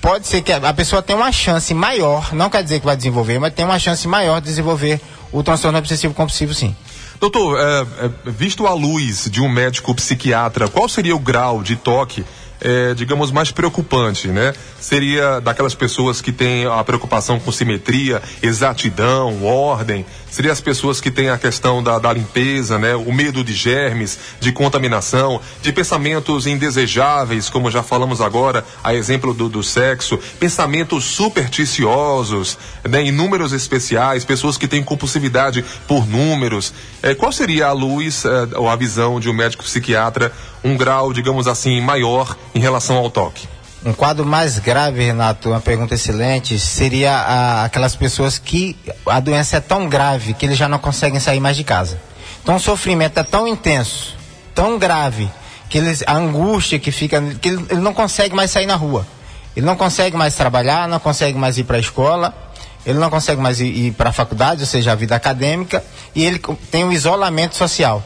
pode 0.00 0.26
ser 0.26 0.42
que 0.42 0.50
a 0.52 0.74
pessoa 0.74 1.00
tenha 1.02 1.16
uma 1.16 1.30
chance 1.30 1.72
maior, 1.72 2.34
não 2.34 2.50
quer 2.50 2.64
dizer 2.64 2.80
que 2.80 2.86
vai 2.86 2.96
desenvolver, 2.96 3.38
mas 3.38 3.54
tem 3.54 3.64
uma 3.64 3.78
chance 3.78 4.08
maior 4.08 4.40
de 4.40 4.48
desenvolver 4.48 5.00
o 5.30 5.40
transtorno 5.44 5.78
obsessivo 5.78 6.12
compulsivo, 6.12 6.52
sim. 6.52 6.74
Doutor, 7.22 7.56
é, 7.56 8.06
é, 8.06 8.10
visto 8.32 8.66
à 8.66 8.74
luz 8.74 9.30
de 9.30 9.40
um 9.40 9.48
médico 9.48 9.94
psiquiatra, 9.94 10.66
qual 10.66 10.88
seria 10.88 11.14
o 11.14 11.20
grau 11.20 11.62
de 11.62 11.76
toque 11.76 12.24
é, 12.60 12.94
digamos, 12.94 13.32
mais 13.32 13.50
preocupante, 13.50 14.28
né? 14.28 14.52
Seria 14.80 15.40
daquelas 15.40 15.74
pessoas 15.74 16.20
que 16.20 16.30
têm 16.30 16.64
a 16.64 16.82
preocupação 16.84 17.40
com 17.40 17.50
simetria, 17.50 18.22
exatidão, 18.40 19.44
ordem. 19.44 20.06
Seria 20.32 20.50
as 20.50 20.62
pessoas 20.62 20.98
que 20.98 21.10
têm 21.10 21.28
a 21.28 21.36
questão 21.36 21.82
da, 21.82 21.98
da 21.98 22.10
limpeza, 22.10 22.78
né? 22.78 22.96
O 22.96 23.12
medo 23.12 23.44
de 23.44 23.52
germes, 23.52 24.18
de 24.40 24.50
contaminação, 24.50 25.38
de 25.60 25.70
pensamentos 25.74 26.46
indesejáveis, 26.46 27.50
como 27.50 27.70
já 27.70 27.82
falamos 27.82 28.22
agora, 28.22 28.64
a 28.82 28.94
exemplo 28.94 29.34
do, 29.34 29.46
do 29.50 29.62
sexo, 29.62 30.18
pensamentos 30.40 31.04
supersticiosos, 31.04 32.56
né? 32.82 33.02
Em 33.02 33.12
números 33.12 33.52
especiais, 33.52 34.24
pessoas 34.24 34.56
que 34.56 34.66
têm 34.66 34.82
compulsividade 34.82 35.62
por 35.86 36.08
números. 36.08 36.72
É, 37.02 37.14
qual 37.14 37.30
seria 37.30 37.66
a 37.66 37.72
luz 37.72 38.24
é, 38.24 38.56
ou 38.56 38.70
a 38.70 38.74
visão 38.74 39.20
de 39.20 39.28
um 39.28 39.34
médico 39.34 39.62
psiquiatra, 39.62 40.32
um 40.64 40.78
grau, 40.78 41.12
digamos 41.12 41.46
assim, 41.46 41.78
maior 41.82 42.34
em 42.54 42.58
relação 42.58 42.96
ao 42.96 43.10
toque? 43.10 43.46
Um 43.84 43.92
quadro 43.92 44.24
mais 44.24 44.60
grave, 44.60 45.04
Renato, 45.04 45.48
uma 45.48 45.60
pergunta 45.60 45.94
excelente, 45.94 46.56
seria 46.56 47.12
a, 47.16 47.64
aquelas 47.64 47.96
pessoas 47.96 48.38
que 48.38 48.76
a 49.04 49.18
doença 49.18 49.56
é 49.56 49.60
tão 49.60 49.88
grave 49.88 50.34
que 50.34 50.46
eles 50.46 50.56
já 50.56 50.68
não 50.68 50.78
conseguem 50.78 51.18
sair 51.18 51.40
mais 51.40 51.56
de 51.56 51.64
casa. 51.64 52.00
Então 52.42 52.56
o 52.56 52.60
sofrimento 52.60 53.18
é 53.18 53.24
tão 53.24 53.46
intenso, 53.48 54.16
tão 54.54 54.78
grave, 54.78 55.28
que 55.68 55.78
eles, 55.78 56.04
a 56.06 56.14
angústia 56.14 56.78
que 56.78 56.92
fica, 56.92 57.20
que 57.40 57.48
ele, 57.48 57.66
ele 57.70 57.80
não 57.80 57.92
consegue 57.92 58.36
mais 58.36 58.52
sair 58.52 58.66
na 58.66 58.76
rua. 58.76 59.04
Ele 59.56 59.66
não 59.66 59.74
consegue 59.74 60.16
mais 60.16 60.34
trabalhar, 60.34 60.86
não 60.86 61.00
consegue 61.00 61.36
mais 61.36 61.58
ir 61.58 61.64
para 61.64 61.76
a 61.76 61.80
escola, 61.80 62.32
ele 62.86 62.98
não 62.98 63.10
consegue 63.10 63.40
mais 63.40 63.58
ir, 63.60 63.66
ir 63.66 63.92
para 63.92 64.10
a 64.10 64.12
faculdade, 64.12 64.60
ou 64.60 64.66
seja, 64.66 64.92
a 64.92 64.94
vida 64.94 65.16
acadêmica, 65.16 65.82
e 66.14 66.24
ele 66.24 66.40
tem 66.70 66.84
um 66.84 66.92
isolamento 66.92 67.56
social. 67.56 68.02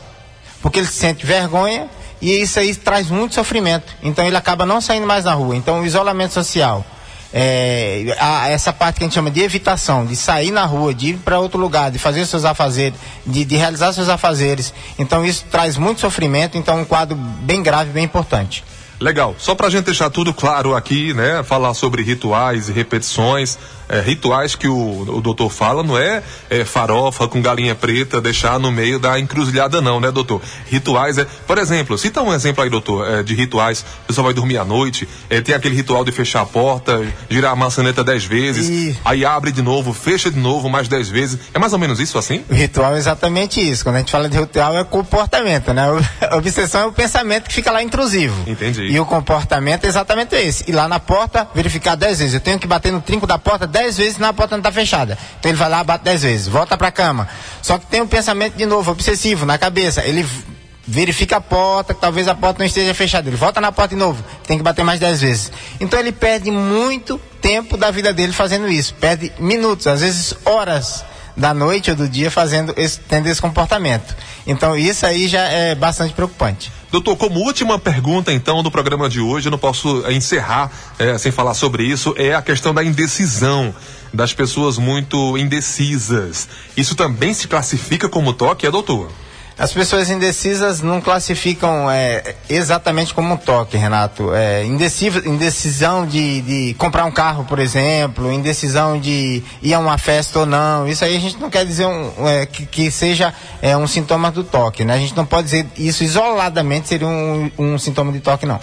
Porque 0.63 0.79
ele 0.79 0.87
sente 0.87 1.27
vergonha 1.27 1.87
e 2.21 2.33
isso 2.41 2.59
aí 2.59 2.75
traz 2.75 3.09
muito 3.11 3.35
sofrimento. 3.35 3.95
Então 4.03 4.25
ele 4.25 4.37
acaba 4.37 4.65
não 4.65 4.81
saindo 4.81 5.07
mais 5.07 5.25
na 5.25 5.35
rua. 5.35 5.57
Então 5.57 5.81
o 5.81 5.87
isolamento 5.87 6.33
social, 6.33 6.85
é, 7.33 8.17
a, 8.19 8.49
essa 8.49 8.73
parte 8.73 8.97
que 8.97 9.05
a 9.05 9.07
gente 9.07 9.15
chama 9.15 9.31
de 9.31 9.41
evitação, 9.41 10.07
de 10.07 10.17
sair 10.17 10.51
na 10.51 10.65
rua, 10.65 10.95
de 10.95 11.09
ir 11.11 11.17
para 11.19 11.39
outro 11.39 11.59
lugar, 11.59 11.91
de 11.91 11.99
fazer 11.99 12.25
seus 12.27 12.45
afazeres, 12.45 12.99
de, 13.27 13.45
de, 13.45 13.57
realizar 13.57 13.93
seus 13.93 14.09
afazeres. 14.09 14.73
Então 14.99 15.25
isso 15.25 15.45
traz 15.51 15.77
muito 15.77 16.01
sofrimento, 16.01 16.57
então 16.57 16.81
um 16.81 16.85
quadro 16.85 17.17
bem 17.17 17.63
grave, 17.63 17.91
bem 17.91 18.05
importante. 18.05 18.65
Legal. 19.01 19.35
Só 19.39 19.55
para 19.55 19.67
a 19.67 19.71
gente 19.71 19.85
deixar 19.85 20.11
tudo 20.11 20.33
claro 20.33 20.75
aqui, 20.75 21.13
né? 21.13 21.43
Falar 21.43 21.75
sobre 21.75 22.03
rituais 22.03 22.69
e 22.69 22.73
repetições 22.73 23.59
é, 23.89 24.01
rituais 24.01 24.55
que 24.55 24.69
o, 24.69 25.03
o 25.03 25.21
doutor 25.21 25.51
fala 25.51 25.83
não 25.83 25.99
é, 25.99 26.23
é, 26.51 26.65
farofa 26.65 27.29
com 27.29 27.41
galinha 27.41 27.75
preta 27.75 28.21
deixar 28.21 28.59
no 28.59 28.71
meio 28.71 28.99
da 28.99 29.19
encruzilhada 29.19 29.81
não, 29.81 30.01
né, 30.01 30.11
doutor? 30.11 30.43
Rituais 30.69 31.19
é, 31.19 31.27
por 31.47 31.59
exemplo, 31.59 31.97
cita 31.97 32.23
um 32.23 32.33
exemplo 32.33 32.63
aí, 32.63 32.71
doutor, 32.71 33.09
é, 33.09 33.23
de 33.23 33.35
rituais, 33.35 33.85
o 34.05 34.07
pessoal 34.09 34.25
vai 34.25 34.35
dormir 34.35 34.59
à 34.59 34.65
noite, 34.65 35.09
é, 35.31 35.41
tem 35.41 35.55
aquele 35.55 35.77
ritual 35.77 36.05
de 36.05 36.13
fechar 36.13 36.43
a 36.43 36.47
porta, 36.47 37.01
girar 37.31 37.53
a 37.53 37.57
maçaneta 37.57 38.03
dez 38.03 38.25
vezes, 38.25 38.69
e... 38.69 38.99
aí 39.05 39.25
abre 39.25 39.53
de 39.53 39.63
novo, 39.63 39.93
fecha 39.93 40.31
de 40.31 40.39
novo 40.39 40.69
mais 40.69 40.89
dez 40.89 41.09
vezes, 41.09 41.39
é 41.55 41.59
mais 41.59 41.73
ou 41.73 41.79
menos 41.79 42.01
isso 42.01 42.19
assim? 42.19 42.45
O 42.51 42.55
ritual 42.55 42.95
é 42.95 42.99
exatamente 42.99 43.61
isso, 43.61 43.85
quando 43.85 43.97
a 43.97 43.99
gente 44.01 44.11
fala 44.11 44.29
de 44.29 44.39
ritual 44.39 44.77
é 44.77 44.85
comportamento, 44.85 45.73
né? 45.73 45.85
A 46.21 46.37
obsessão 46.37 46.81
é 46.83 46.87
o 46.87 46.93
pensamento 46.93 47.49
que 47.49 47.55
fica 47.55 47.71
lá 47.71 47.83
intrusivo. 47.83 48.35
Entendi. 48.47 48.86
E 48.91 49.01
o 49.01 49.07
comportamento 49.07 49.85
é 49.85 49.89
exatamente 49.89 50.35
esse, 50.35 50.69
ir 50.69 50.73
lá 50.73 50.89
na 50.89 51.01
porta, 51.01 51.49
verificar 51.55 51.95
dez 51.97 52.19
vezes, 52.19 52.35
eu 52.35 52.41
tenho 52.41 52.59
que 52.59 52.67
bater 52.67 52.93
no 52.93 53.01
trinco 53.01 53.27
da 53.27 53.39
porta 53.39 53.67
dez 53.67 53.97
vezes 53.97 54.19
na 54.19 54.33
porta 54.33 54.57
não 54.57 54.61
está 54.61 54.73
fechada. 54.73 55.19
Então 55.39 55.51
ele 55.51 55.59
vai 55.59 55.69
lá, 55.69 55.83
bate 55.83 56.05
dez 56.05 56.23
vezes, 56.23 56.49
volta 56.49 56.77
para 56.77 56.89
a 56.89 56.93
cama. 56.93 57.29
Só 57.63 57.79
que 57.79 57.87
tem 57.87 58.01
um 58.01 58.07
pensamento 58.07 58.57
de 58.57 58.67
novo, 58.67 58.91
obsessivo, 58.91 59.45
na 59.45 59.59
cabeça. 59.59 60.05
Ele 60.05 60.27
verifica 60.87 61.37
a 61.37 61.41
porta, 61.41 61.93
que 61.93 62.01
talvez 62.01 62.29
a 62.29 62.35
porta 62.35 62.61
não 62.61 62.67
esteja 62.67 62.95
fechada. 62.95 63.29
Ele 63.29 63.37
volta 63.37 63.61
na 63.61 63.73
porta 63.73 63.95
de 63.95 64.01
novo, 64.01 64.25
tem 64.47 64.57
que 64.57 64.63
bater 64.63 64.85
mais 64.85 65.01
dez 65.01 65.21
vezes. 65.21 65.51
Então 65.81 65.99
ele 65.99 66.13
perde 66.13 66.51
muito 66.51 67.21
tempo 67.41 67.77
da 67.77 67.91
vida 67.91 68.13
dele 68.13 68.33
fazendo 68.33 68.69
isso. 68.69 68.95
Perde 68.95 69.33
minutos, 69.39 69.87
às 69.87 70.01
vezes 70.01 70.35
horas 70.45 71.05
da 71.37 71.53
noite 71.53 71.91
ou 71.91 71.97
do 71.97 72.09
dia 72.09 72.31
fazendo 72.31 72.73
esse, 72.77 72.99
tendo 73.01 73.29
esse 73.29 73.41
comportamento. 73.41 74.17
Então 74.47 74.77
isso 74.77 75.05
aí 75.05 75.29
já 75.29 75.43
é 75.43 75.75
bastante 75.75 76.15
preocupante. 76.15 76.73
Doutor, 76.91 77.17
como 77.17 77.41
última 77.41 77.79
pergunta, 77.79 78.33
então, 78.33 78.63
do 78.63 78.71
programa 78.71 79.09
de 79.09 79.21
hoje, 79.21 79.49
eu 79.49 79.51
não 79.51 79.59
posso 79.59 80.07
eh, 80.07 80.13
encerrar 80.15 80.71
é, 80.99 81.19
sem 81.19 81.33
falar 81.33 81.53
sobre 81.53 81.83
isso, 81.83 82.15
é 82.17 82.33
a 82.33 82.41
questão 82.41 82.73
da 82.73 82.83
indecisão, 82.83 83.75
das 84.15 84.33
pessoas 84.33 84.79
muito 84.79 85.37
indecisas. 85.37 86.49
Isso 86.77 86.95
também 86.95 87.35
se 87.35 87.49
classifica 87.49 88.09
como 88.09 88.33
toque, 88.33 88.67
é, 88.67 88.71
doutor? 88.71 89.11
As 89.59 89.73
pessoas 89.73 90.11
indecisas 90.11 90.83
não 90.83 91.01
classificam 91.01 91.91
é, 91.91 92.35
exatamente 92.47 93.15
como 93.15 93.33
um 93.33 93.37
toque, 93.39 93.75
Renato. 93.79 94.35
É, 94.35 94.63
indecisão 94.67 96.07
de, 96.07 96.43
de, 96.43 96.75
comprar 96.75 97.07
um 97.07 97.11
carro, 97.11 97.43
por 97.45 97.59
exemplo, 97.59 98.31
indecisão 98.31 99.01
de 99.01 99.43
ir 99.63 99.73
a 99.73 99.79
uma 99.79 99.97
festa 99.97 100.41
ou 100.41 100.47
não. 100.47 100.87
Isso 100.87 101.03
aí 101.07 101.17
a 101.17 101.21
gente 101.21 101.39
não 101.39 101.49
quer 101.49 101.65
dizer 101.65 101.87
um, 101.87 102.29
é, 102.29 102.45
que, 102.45 102.67
que, 102.67 102.91
seja 102.91 103.33
é, 103.63 103.75
um 103.75 103.87
sintoma 103.87 104.31
do 104.31 104.45
toque, 104.45 104.85
né? 104.85 104.93
A 104.93 104.99
gente 104.99 105.17
não 105.17 105.25
pode 105.25 105.45
dizer 105.45 105.67
isso 105.79 106.05
isoladamente 106.05 106.89
seria 106.89 107.07
um, 107.07 107.51
um 107.59 107.79
sintoma 107.79 108.13
de 108.13 108.21
toque, 108.21 108.45
não. 108.45 108.61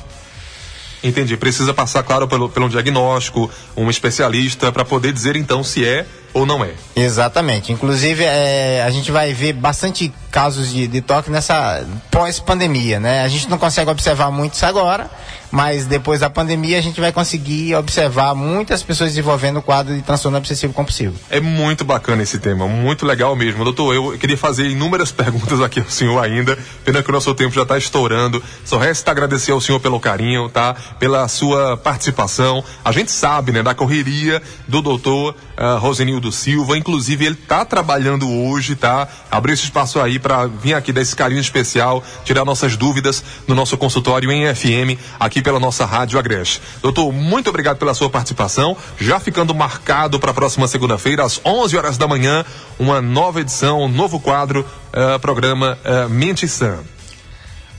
Entendi. 1.03 1.36
Precisa 1.36 1.73
passar, 1.73 2.03
claro, 2.03 2.27
pelo, 2.27 2.49
pelo 2.49 2.69
diagnóstico, 2.69 3.49
um 3.75 3.89
especialista, 3.89 4.71
para 4.71 4.86
poder 4.86 5.12
dizer 5.12 5.36
então 5.36 5.63
se 5.63 5.84
é 5.84 6.06
ou 6.34 6.46
não 6.46 6.63
é. 6.63 6.72
Exatamente. 6.96 7.72
Inclusive, 7.72 8.24
é, 8.24 8.84
a 8.84 8.89
gente 8.89 9.12
vai 9.12 9.34
ver 9.34 9.54
bastante 9.54 10.12
casos 10.32 10.72
de, 10.72 10.88
de 10.88 11.00
toque 11.00 11.30
nessa 11.30 11.86
pós-pandemia, 12.10 13.00
né? 13.00 13.24
A 13.24 13.28
gente 13.28 13.48
não 13.48 13.58
consegue 13.58 13.91
observar 13.91 14.32
muito 14.32 14.56
isso 14.56 14.65
agora, 14.65 15.10
mas 15.52 15.86
depois 15.86 16.22
da 16.22 16.30
pandemia 16.32 16.80
a 16.80 16.82
gente 16.82 17.00
vai 17.00 17.12
conseguir 17.12 17.76
observar 17.76 18.34
muitas 18.34 18.82
pessoas 18.82 19.12
desenvolvendo 19.12 19.58
o 19.58 19.62
quadro 19.62 19.93
de 19.93 20.02
transtorno 20.02 20.36
obsessivo 20.36 20.74
compulsivo. 20.74 21.13
É 21.30 21.39
muito 21.39 21.86
bacana 21.86 22.24
esse 22.24 22.39
tema, 22.39 22.67
muito 22.67 23.06
legal 23.06 23.36
mesmo. 23.36 23.63
Doutor, 23.63 23.93
eu 23.93 24.17
queria 24.17 24.36
fazer 24.36 24.67
inúmeras 24.67 25.12
perguntas 25.13 25.62
aqui 25.62 25.80
ao 25.80 25.89
senhor 25.89 26.19
ainda, 26.19 26.58
pena 26.84 27.04
que 27.04 27.10
o 27.10 27.13
nosso 27.13 27.36
tempo 27.36 27.54
já 27.54 27.62
está 27.62 27.78
estourando. 27.78 28.41
Só 28.65 28.80
resta 28.80 29.12
agradecer 29.12 29.52
ao 29.52 29.62
senhor 29.62 29.80
pelo 29.80 30.00
carinho, 30.00 30.50
tá? 30.50 30.76
Pela 30.98 31.28
sua 31.28 31.78
participação. 31.78 32.63
A 32.84 32.91
gente 32.91 33.12
sabe, 33.12 33.52
né, 33.52 33.62
da 33.62 33.76
correria 33.76 34.41
do 34.67 34.82
doutor 34.82 35.36
uh, 35.58 35.78
Rosenildo 36.24 36.32
Silva, 36.32 36.78
inclusive 36.78 37.26
ele 37.26 37.36
está 37.36 37.66
trabalhando 37.66 38.30
hoje, 38.30 38.76
tá? 38.76 39.08
Abriu 39.30 39.54
esse 39.54 39.64
espaço 39.64 40.00
aí 40.00 40.20
para 40.20 40.46
vir 40.48 40.74
aqui 40.74 40.94
dar 40.94 41.02
esse 41.02 41.16
carinho 41.16 41.42
especial, 41.42 42.04
tirar 42.24 42.46
nossas 42.46 42.78
dúvidas 42.78 43.24
no 43.48 43.56
nosso 43.56 43.78
consultório 43.78 44.32
em 44.32 44.54
FM, 44.54 45.00
aqui 45.20 45.42
pela 45.42 45.60
nossa 45.60 45.86
Rádio 45.86 46.18
Agreste. 46.18 46.62
Doutor, 46.82 47.12
muito 47.12 47.50
obrigado 47.50 47.78
pela 47.78 47.94
sua 47.94 48.10
participação. 48.10 48.78
Já 49.00 49.20
ficando 49.20 49.54
marcado 49.54 50.20
para 50.20 50.32
a 50.32 50.34
próxima 50.34 50.68
segunda-feira, 50.68 51.24
às 51.24 51.42
11 51.44 51.78
horas 51.78 51.98
da 51.98 52.08
manhã, 52.08 52.46
uma 52.80 53.02
nova 53.02 53.42
edição, 53.42 53.82
um 53.82 53.88
novo 53.88 54.20
quadro, 54.20 54.66
uh, 54.94 55.20
programa 55.20 55.78
uh, 55.84 56.10
Mente 56.10 56.48
Sã. 56.48 56.80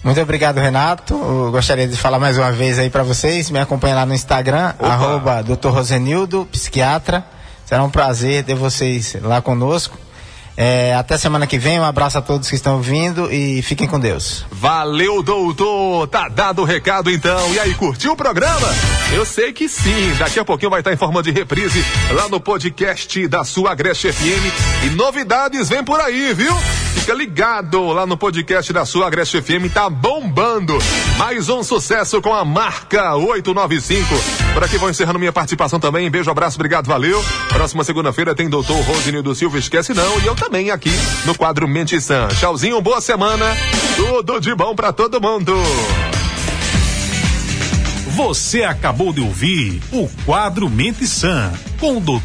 Muito 0.02 0.20
obrigado, 0.20 0.58
Renato. 0.58 1.14
Eu 1.14 1.50
gostaria 1.50 1.88
de 1.88 1.96
falar 1.96 2.18
mais 2.18 2.36
uma 2.36 2.52
vez 2.52 2.78
aí 2.78 2.90
para 2.90 3.02
vocês. 3.02 3.50
Me 3.50 3.58
acompanhe 3.58 3.94
lá 3.94 4.04
no 4.04 4.12
Instagram, 4.12 4.74
Opa. 4.78 4.88
arroba 4.88 5.42
Dr. 5.42 5.68
Rosenildo, 5.68 6.46
psiquiatra. 6.52 7.24
Será 7.64 7.82
um 7.82 7.90
prazer 7.90 8.44
ter 8.44 8.54
vocês 8.54 9.16
lá 9.22 9.40
conosco. 9.40 9.98
É, 10.56 10.94
até 10.94 11.18
semana 11.18 11.46
que 11.48 11.58
vem, 11.58 11.80
um 11.80 11.84
abraço 11.84 12.16
a 12.16 12.22
todos 12.22 12.48
que 12.48 12.54
estão 12.54 12.80
vindo 12.80 13.32
e 13.32 13.60
fiquem 13.62 13.88
com 13.88 13.98
Deus. 13.98 14.46
Valeu, 14.52 15.20
doutor! 15.20 16.06
Tá 16.06 16.28
dado 16.28 16.62
o 16.62 16.64
recado 16.64 17.10
então. 17.10 17.52
E 17.52 17.58
aí, 17.58 17.74
curtiu 17.74 18.12
o 18.12 18.16
programa? 18.16 18.68
Eu 19.12 19.26
sei 19.26 19.52
que 19.52 19.68
sim. 19.68 20.14
Daqui 20.16 20.38
a 20.38 20.44
pouquinho 20.44 20.70
vai 20.70 20.80
estar 20.80 20.92
em 20.92 20.96
forma 20.96 21.22
de 21.22 21.32
reprise 21.32 21.84
lá 22.12 22.28
no 22.28 22.40
podcast 22.40 23.26
da 23.26 23.42
sua 23.42 23.72
Agreste 23.72 24.12
FM. 24.12 24.86
E 24.86 24.90
novidades 24.90 25.68
vem 25.68 25.82
por 25.82 26.00
aí, 26.00 26.32
viu? 26.32 26.54
Fica 27.04 27.12
ligado 27.12 27.88
lá 27.88 28.06
no 28.06 28.16
podcast 28.16 28.72
da 28.72 28.86
sua 28.86 29.08
Agreste 29.08 29.38
FM, 29.42 29.70
tá 29.70 29.90
bombando. 29.90 30.78
Mais 31.18 31.50
um 31.50 31.62
sucesso 31.62 32.22
com 32.22 32.32
a 32.32 32.46
marca 32.46 33.14
895. 33.14 34.08
Por 34.54 34.64
aqui 34.64 34.78
vou 34.78 34.88
encerrando 34.88 35.18
minha 35.18 35.30
participação 35.30 35.78
também. 35.78 36.08
Beijo, 36.10 36.30
abraço, 36.30 36.56
obrigado, 36.56 36.86
valeu. 36.86 37.22
Próxima 37.50 37.84
segunda-feira 37.84 38.34
tem 38.34 38.48
doutor 38.48 38.80
Rosinho 38.80 39.34
Silva, 39.34 39.58
esquece 39.58 39.92
não. 39.92 40.18
E 40.20 40.26
eu 40.26 40.34
também 40.34 40.70
aqui 40.70 40.92
no 41.26 41.34
quadro 41.36 41.68
Mente 41.68 42.00
Sã. 42.00 42.26
Tchauzinho, 42.28 42.80
boa 42.80 43.02
semana. 43.02 43.54
Tudo 43.96 44.40
de 44.40 44.54
bom 44.54 44.74
para 44.74 44.90
todo 44.90 45.20
mundo. 45.20 45.52
Você 48.16 48.62
acabou 48.62 49.12
de 49.12 49.20
ouvir 49.20 49.82
o 49.92 50.08
quadro 50.24 50.70
Mente 50.70 51.06
Sã 51.06 51.52
com 51.78 51.98
o 51.98 52.00
doutor 52.00 52.24